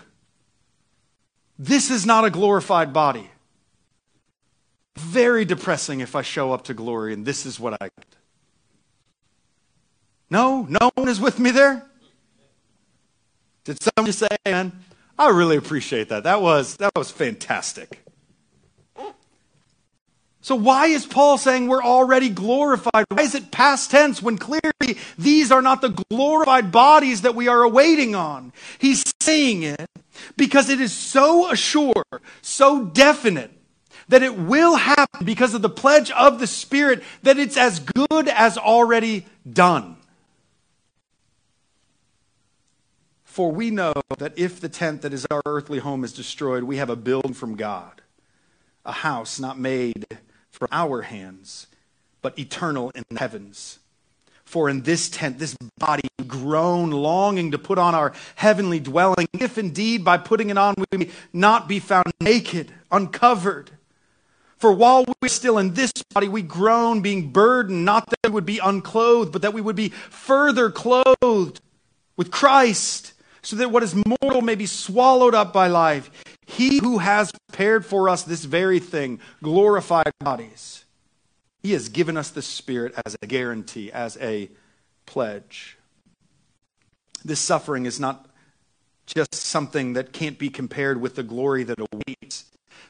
This 1.59 1.91
is 1.91 2.05
not 2.05 2.25
a 2.25 2.31
glorified 2.31 2.93
body. 2.93 3.31
Very 4.97 5.45
depressing 5.45 6.01
if 6.01 6.15
I 6.15 6.23
show 6.23 6.53
up 6.53 6.65
to 6.65 6.75
glory 6.75 7.13
and 7.13 7.25
this 7.25 7.47
is 7.47 7.59
what 7.59 7.75
I 7.81 7.89
get. 7.97 8.17
No, 10.29 10.67
no 10.69 10.91
one 10.95 11.09
is 11.09 11.21
with 11.21 11.39
me 11.39 11.51
there. 11.51 11.85
Did 13.65 13.83
someone 13.83 14.07
just 14.07 14.19
say, 14.19 14.29
man? 14.45 14.73
I 15.19 15.29
really 15.31 15.57
appreciate 15.57 16.09
that. 16.09 16.25
That 16.25 16.43
was 16.43 16.77
that 16.79 16.93
was 16.97 17.11
fantastic. 17.11 18.02
So, 20.43 20.57
why 20.57 20.87
is 20.87 21.07
Paul 21.07 21.39
saying 21.39 21.69
we're 21.69 21.85
already 21.85 22.29
glorified? 22.29 23.05
Why 23.09 23.23
is 23.23 23.37
it 23.37 23.53
past 23.53 23.93
tense 23.93 24.21
when 24.21 24.39
clearly 24.39 24.99
these 25.17 25.53
are 25.53 25.63
not 25.63 25.81
the 25.81 26.05
glorified 26.11 26.73
bodies 26.73 27.23
that 27.23 27.37
we 27.37 27.47
are 27.47 27.63
awaiting 27.63 28.17
on? 28.17 28.53
He's 28.81 29.05
saying 29.21 29.63
it 29.63 29.89
because 30.37 30.69
it 30.69 30.81
is 30.81 30.93
so 30.93 31.49
assured, 31.49 31.95
so 32.43 32.85
definite 32.85 33.53
that 34.09 34.25
it 34.25 34.37
will 34.37 34.75
happen 34.75 35.25
because 35.25 35.55
of 35.55 35.63
the 35.63 35.69
pledge 35.69 36.11
of 36.11 36.41
the 36.41 36.49
Spirit 36.49 37.05
that 37.23 37.39
it's 37.39 37.57
as 37.57 37.79
good 37.79 38.27
as 38.27 38.59
already 38.59 39.25
done. 39.51 39.97
For 43.23 43.53
we 43.53 43.71
know 43.71 43.93
that 44.19 44.37
if 44.37 44.61
the 44.61 44.69
tent 44.69 45.03
that 45.03 45.13
is 45.13 45.25
our 45.31 45.41
earthly 45.47 45.79
home 45.79 46.03
is 46.03 46.13
destroyed, 46.13 46.65
we 46.65 46.79
have 46.79 46.91
a 46.91 46.97
building 46.97 47.33
from 47.33 47.55
God, 47.55 48.03
a 48.85 48.93
house 48.93 49.39
not 49.39 49.57
made 49.57 50.05
from 50.53 50.69
our 50.71 51.03
hands, 51.03 51.67
but 52.21 52.39
eternal 52.39 52.91
in 52.91 53.05
the 53.11 53.19
heavens. 53.19 53.79
For 54.45 54.69
in 54.69 54.83
this 54.83 55.09
tent, 55.09 55.39
this 55.39 55.57
body 55.79 56.09
groan, 56.27 56.91
longing 56.91 57.51
to 57.53 57.59
put 57.59 57.79
on 57.79 57.95
our 57.95 58.13
heavenly 58.37 58.81
dwelling, 58.81 59.27
if 59.33 59.59
indeed 59.59 60.05
by 60.05 60.19
putting 60.19 60.51
it 60.51 60.59
on 60.59 60.75
we 60.93 60.99
may 60.99 61.11
not 61.33 61.69
be 61.69 61.79
found 61.79 62.13
naked, 62.21 62.73
uncovered. 62.91 63.71
For 64.59 64.73
while 64.73 65.05
we're 65.21 65.29
still 65.29 65.59
in 65.59 65.75
this 65.75 65.91
body, 66.15 66.29
we 66.29 66.43
groan, 66.43 67.01
being 67.01 67.33
burdened, 67.33 67.85
not 67.85 68.09
that 68.09 68.19
we 68.25 68.31
would 68.31 68.47
be 68.47 68.61
unclothed, 68.61 69.33
but 69.33 69.43
that 69.43 69.53
we 69.53 69.61
would 69.61 69.75
be 69.75 69.89
further 69.89 70.71
clothed 70.71 71.61
with 72.17 72.31
Christ 72.31 73.13
so 73.43 73.57
that 73.57 73.71
what 73.73 73.83
is 73.83 73.95
mortal 73.95 74.41
may 74.41 74.55
be 74.55 74.67
swallowed 74.67 75.35
up 75.35 75.53
by 75.53 75.67
life. 75.67 76.32
He 76.47 76.79
who 76.79 76.99
has 76.99 77.33
prepared 77.49 77.87
for 77.87 78.09
us 78.09 78.23
this 78.23 78.45
very 78.45 78.81
thing, 78.81 79.21
glorified 79.43 80.13
bodies, 80.21 80.85
he 81.63 81.73
has 81.73 81.89
given 81.89 82.17
us 82.17 82.31
the 82.31 82.43
Spirit 82.43 82.95
as 83.07 83.17
a 83.23 83.27
guarantee, 83.27 83.93
as 83.93 84.19
a 84.21 84.51
pledge. 85.07 85.79
This 87.25 87.39
suffering 87.39 87.87
is 87.87 88.01
not 88.01 88.27
just 89.07 89.35
something 89.35 89.93
that 89.93 90.13
can't 90.13 90.39
be 90.39 90.49
compared 90.49 91.01
with 91.01 91.15
the 91.15 91.23
glory 91.23 91.63
that 91.65 91.79
awaits, 91.79 92.47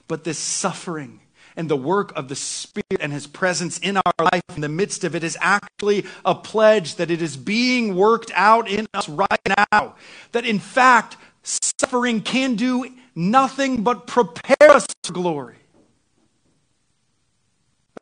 but 0.08 0.24
this 0.24 0.38
suffering 0.38 1.20
and 1.54 1.68
the 1.68 1.76
work 1.76 2.16
of 2.16 2.28
the 2.28 2.36
Spirit 2.36 3.00
and 3.00 3.12
His 3.12 3.26
presence 3.26 3.78
in 3.78 3.98
our 3.98 4.12
life 4.32 4.42
in 4.54 4.62
the 4.62 4.68
midst 4.68 5.04
of 5.04 5.14
it 5.14 5.22
is 5.22 5.36
actually 5.40 6.06
a 6.24 6.34
pledge 6.34 6.94
that 6.96 7.10
it 7.10 7.20
is 7.20 7.36
being 7.36 7.94
worked 7.94 8.30
out 8.34 8.68
in 8.68 8.86
us 8.94 9.08
right 9.08 9.28
now. 9.70 9.96
That 10.32 10.46
in 10.46 10.58
fact, 10.58 11.18
suffering 11.42 12.22
can 12.22 12.54
do 12.54 12.86
nothing 13.14 13.82
but 13.82 14.06
prepare 14.06 14.70
us 14.70 14.86
for 15.04 15.12
glory. 15.12 15.56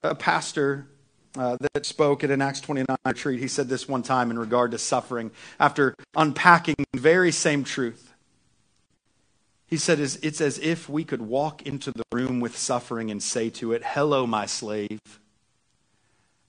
A 0.02 0.14
pastor 0.14 0.86
uh, 1.36 1.56
that 1.74 1.86
spoke 1.86 2.24
at 2.24 2.30
an 2.30 2.42
Acts 2.42 2.60
29 2.60 2.96
retreat, 3.04 3.40
he 3.40 3.48
said 3.48 3.68
this 3.68 3.88
one 3.88 4.02
time 4.02 4.30
in 4.30 4.38
regard 4.38 4.70
to 4.72 4.78
suffering 4.78 5.30
after 5.58 5.94
unpacking 6.16 6.76
the 6.92 7.00
very 7.00 7.30
same 7.32 7.64
truth. 7.64 8.14
He 9.66 9.76
said, 9.76 10.00
It's 10.00 10.40
as 10.40 10.58
if 10.58 10.88
we 10.88 11.04
could 11.04 11.22
walk 11.22 11.62
into 11.62 11.92
the 11.92 12.02
room 12.12 12.40
with 12.40 12.56
suffering 12.56 13.10
and 13.10 13.22
say 13.22 13.50
to 13.50 13.72
it, 13.72 13.82
Hello, 13.84 14.26
my 14.26 14.46
slave. 14.46 14.98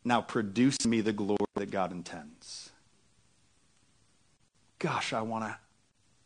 Now 0.03 0.22
produce 0.22 0.86
me 0.88 1.01
the 1.01 1.14
glory 1.14 1.38
that 1.55 1.70
God 1.70 1.91
intends. 1.91 2.72
Gosh, 4.80 5.14
I 5.14 5.22
want 5.22 5.45
to 5.45 5.57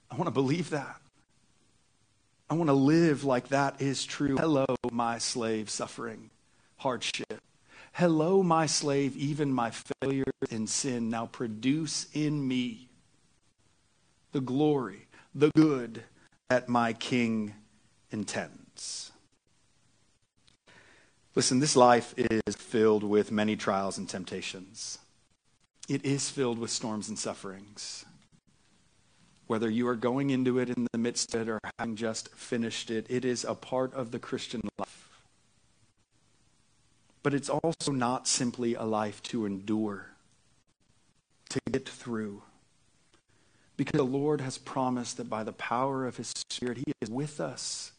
I 0.10 0.16
want 0.16 0.28
to 0.28 0.32
believe 0.32 0.70
that. 0.70 1.02
I 2.50 2.54
want 2.54 2.70
to 2.70 2.74
live 2.74 3.24
like 3.24 3.48
that 3.50 3.82
is 3.82 4.06
true. 4.06 4.38
Hello, 4.38 4.66
my 4.92 5.18
slave, 5.18 5.70
suffering, 5.70 6.30
hardship. 6.78 7.42
Hello, 7.94 8.44
my 8.44 8.66
slave, 8.66 9.18
even 9.18 9.52
my 9.52 9.72
failure 9.72 10.26
and 10.52 10.70
sin. 10.70 11.10
Now 11.10 11.26
produce 11.26 12.08
in 12.14 12.48
me 12.48 12.90
the 14.32 14.42
glory, 14.42 15.08
the 15.34 15.50
good, 15.56 16.04
that 16.50 16.70
my 16.70 16.94
king 16.94 17.56
intends. 18.12 19.12
Listen, 21.34 21.60
this 21.60 21.76
life 21.76 22.14
is 22.18 22.56
filled 22.56 23.04
with 23.04 23.32
many 23.32 23.56
trials 23.56 23.98
and 23.98 24.08
temptations. 24.08 25.00
It 25.90 26.06
is 26.06 26.30
filled 26.30 26.60
with 26.60 26.70
storms 26.70 27.10
and 27.10 27.18
sufferings. 27.18 28.06
Whether 29.48 29.70
you 29.70 29.88
are 29.88 29.96
going 29.96 30.32
into 30.32 30.58
it 30.60 30.70
in 30.70 30.88
the 30.92 30.98
midst 30.98 31.36
of 31.36 31.42
it 31.42 31.50
or 31.50 31.60
having 31.78 31.96
just 31.96 32.30
finished 32.36 32.90
it, 32.90 33.06
it 33.10 33.24
is 33.24 33.44
a 33.44 33.54
part 33.54 33.94
of 33.94 34.12
the 34.12 34.20
Christian 34.20 34.62
life. 34.78 35.20
But 37.22 37.34
it's 37.34 37.50
also 37.50 37.92
not 37.92 38.28
simply 38.28 38.76
a 38.76 38.84
life 38.84 39.22
to 39.24 39.46
endure, 39.46 40.12
to 41.50 41.60
get 41.72 41.88
through. 41.88 42.44
Because 43.78 43.98
the 43.98 44.04
Lord 44.04 44.42
has 44.42 44.58
promised 44.58 45.18
that 45.18 45.30
by 45.30 45.44
the 45.44 45.52
power 45.54 46.08
of 46.08 46.18
His 46.18 46.34
Spirit, 46.50 46.78
He 46.78 46.94
is 47.02 47.10
with 47.10 47.40
us. 47.40 47.92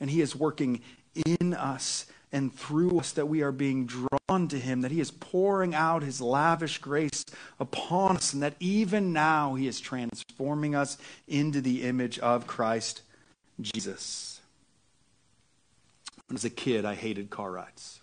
And 0.00 0.10
He 0.10 0.20
is 0.20 0.36
working 0.36 0.80
in 1.14 1.54
us 1.54 2.06
and 2.32 2.52
through 2.52 2.98
us 2.98 3.12
that 3.12 3.28
we 3.28 3.42
are 3.42 3.52
being 3.52 3.86
drawn 3.86 4.48
to 4.48 4.58
Him, 4.58 4.80
that 4.80 4.90
He 4.90 5.00
is 5.00 5.10
pouring 5.10 5.74
out 5.74 6.02
His 6.02 6.20
lavish 6.20 6.78
grace 6.78 7.24
upon 7.60 8.16
us, 8.16 8.32
and 8.32 8.42
that 8.42 8.56
even 8.58 9.12
now 9.12 9.54
He 9.54 9.66
is 9.66 9.80
transforming 9.80 10.74
us 10.74 10.96
into 11.28 11.60
the 11.60 11.82
image 11.82 12.18
of 12.18 12.46
Christ 12.46 13.02
Jesus. 13.60 14.40
When 16.28 16.38
a 16.42 16.50
kid, 16.50 16.86
I 16.86 16.94
hated 16.94 17.28
car 17.28 17.50
rides. 17.50 18.00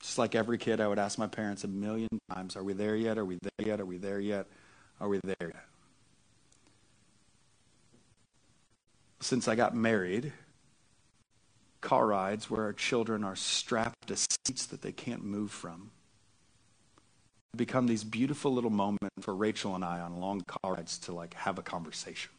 Just 0.00 0.16
like 0.16 0.34
every 0.36 0.58
kid, 0.58 0.80
I 0.80 0.86
would 0.86 0.98
ask 0.98 1.18
my 1.18 1.26
parents 1.26 1.64
a 1.64 1.68
million 1.68 2.08
times, 2.32 2.56
Are 2.56 2.62
we 2.62 2.72
there 2.72 2.94
yet? 2.94 3.18
Are 3.18 3.24
we 3.24 3.38
there 3.42 3.66
yet? 3.66 3.80
Are 3.80 3.84
we 3.84 3.96
there 3.96 4.20
yet? 4.20 4.46
Are 5.00 5.08
we 5.08 5.20
there 5.24 5.36
yet? 5.40 5.64
Since 9.20 9.48
I 9.48 9.56
got 9.56 9.74
married, 9.74 10.32
car 11.80 12.06
rides 12.06 12.50
where 12.50 12.62
our 12.62 12.72
children 12.72 13.24
are 13.24 13.36
strapped 13.36 14.08
to 14.08 14.16
seats 14.16 14.66
that 14.66 14.82
they 14.82 14.92
can't 14.92 15.24
move 15.24 15.50
from 15.50 15.90
become 17.56 17.86
these 17.86 18.04
beautiful 18.04 18.52
little 18.52 18.70
moments 18.70 19.10
for 19.20 19.34
Rachel 19.34 19.74
and 19.74 19.84
I 19.84 20.00
on 20.00 20.20
long 20.20 20.42
car 20.42 20.74
rides 20.74 20.98
to 21.00 21.12
like 21.12 21.34
have 21.34 21.58
a 21.58 21.62
conversation 21.62 22.30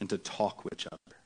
and 0.00 0.08
to 0.10 0.18
talk 0.18 0.64
with 0.64 0.74
each 0.74 0.86
other. 0.86 1.16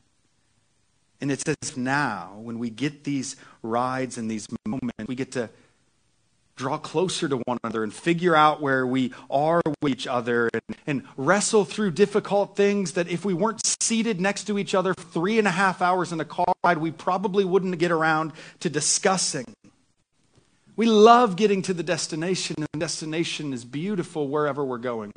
And 1.20 1.30
it's 1.30 1.44
as 1.62 1.76
now, 1.76 2.38
when 2.40 2.58
we 2.58 2.70
get 2.70 3.04
these 3.04 3.36
rides 3.62 4.18
and 4.18 4.30
these 4.30 4.48
moments, 4.66 4.92
we 5.06 5.14
get 5.14 5.32
to 5.32 5.50
draw 6.62 6.78
closer 6.78 7.28
to 7.28 7.38
one 7.38 7.58
another 7.64 7.82
and 7.82 7.92
figure 7.92 8.36
out 8.36 8.62
where 8.62 8.86
we 8.86 9.12
are 9.28 9.60
with 9.80 9.92
each 9.92 10.06
other 10.06 10.48
and, 10.54 10.76
and, 10.86 11.02
wrestle 11.16 11.64
through 11.64 11.90
difficult 11.90 12.54
things 12.54 12.92
that 12.92 13.08
if 13.08 13.24
we 13.24 13.34
weren't 13.34 13.60
seated 13.82 14.20
next 14.20 14.44
to 14.44 14.56
each 14.60 14.72
other 14.72 14.94
three 14.94 15.40
and 15.40 15.48
a 15.48 15.50
half 15.50 15.82
hours 15.82 16.12
in 16.12 16.20
a 16.20 16.24
car 16.24 16.54
ride, 16.62 16.78
we 16.78 16.92
probably 16.92 17.44
wouldn't 17.44 17.76
get 17.80 17.90
around 17.90 18.30
to 18.60 18.70
discussing. 18.70 19.44
We 20.76 20.86
love 20.86 21.34
getting 21.34 21.62
to 21.62 21.74
the 21.74 21.82
destination, 21.82 22.54
and 22.58 22.68
the 22.72 22.78
destination 22.78 23.52
is 23.52 23.64
beautiful 23.64 24.28
wherever 24.28 24.64
we're 24.64 24.78
going. 24.78 25.10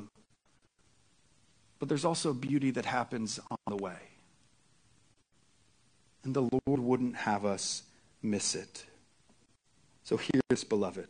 But 1.77 1.89
there's 1.89 2.05
also 2.05 2.33
beauty 2.33 2.71
that 2.71 2.85
happens 2.85 3.39
on 3.51 3.57
the 3.67 3.77
way. 3.77 3.99
And 6.23 6.33
the 6.33 6.49
Lord 6.65 6.79
wouldn't 6.79 7.17
have 7.17 7.45
us 7.45 7.83
miss 8.23 8.55
it. 8.55 8.83
So 10.05 10.17
hear 10.17 10.41
this, 10.49 10.63
beloved 10.63 11.07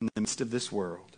in 0.00 0.08
the 0.14 0.20
midst 0.20 0.40
of 0.40 0.50
this 0.50 0.70
world, 0.70 1.16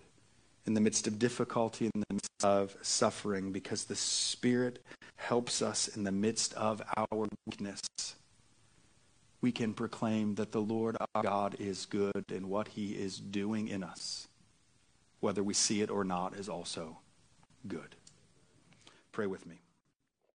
in 0.67 0.75
the 0.75 0.81
midst 0.81 1.07
of 1.07 1.19
difficulty, 1.19 1.87
in 1.87 2.05
the 2.09 2.15
midst 2.15 2.31
of 2.43 2.77
suffering, 2.83 3.53
because 3.53 3.85
the 3.85 3.97
Spirit 3.97 4.85
helps 5.17 5.63
us 5.63 5.89
in 5.89 6.05
the 6.05 6.13
midst 6.13 6.55
of 6.55 6.81
our 6.97 7.29
weakness. 7.47 7.81
We 9.41 9.53
can 9.53 9.73
proclaim 9.73 10.35
that 10.37 10.53
the 10.53 10.61
Lord 10.61 10.97
our 11.15 11.23
God 11.23 11.57
is 11.59 11.87
good 11.87 12.25
and 12.29 12.49
what 12.49 12.69
he 12.69 12.93
is 12.93 13.19
doing 13.19 13.69
in 13.69 13.83
us, 13.83 14.29
whether 15.21 15.43
we 15.43 15.55
see 15.55 15.81
it 15.81 15.91
or 15.91 16.05
not, 16.05 16.35
is 16.35 16.49
also 16.49 16.99
good. 17.67 17.95
Pray 19.13 19.27
with 19.27 19.47
me. 19.47 19.61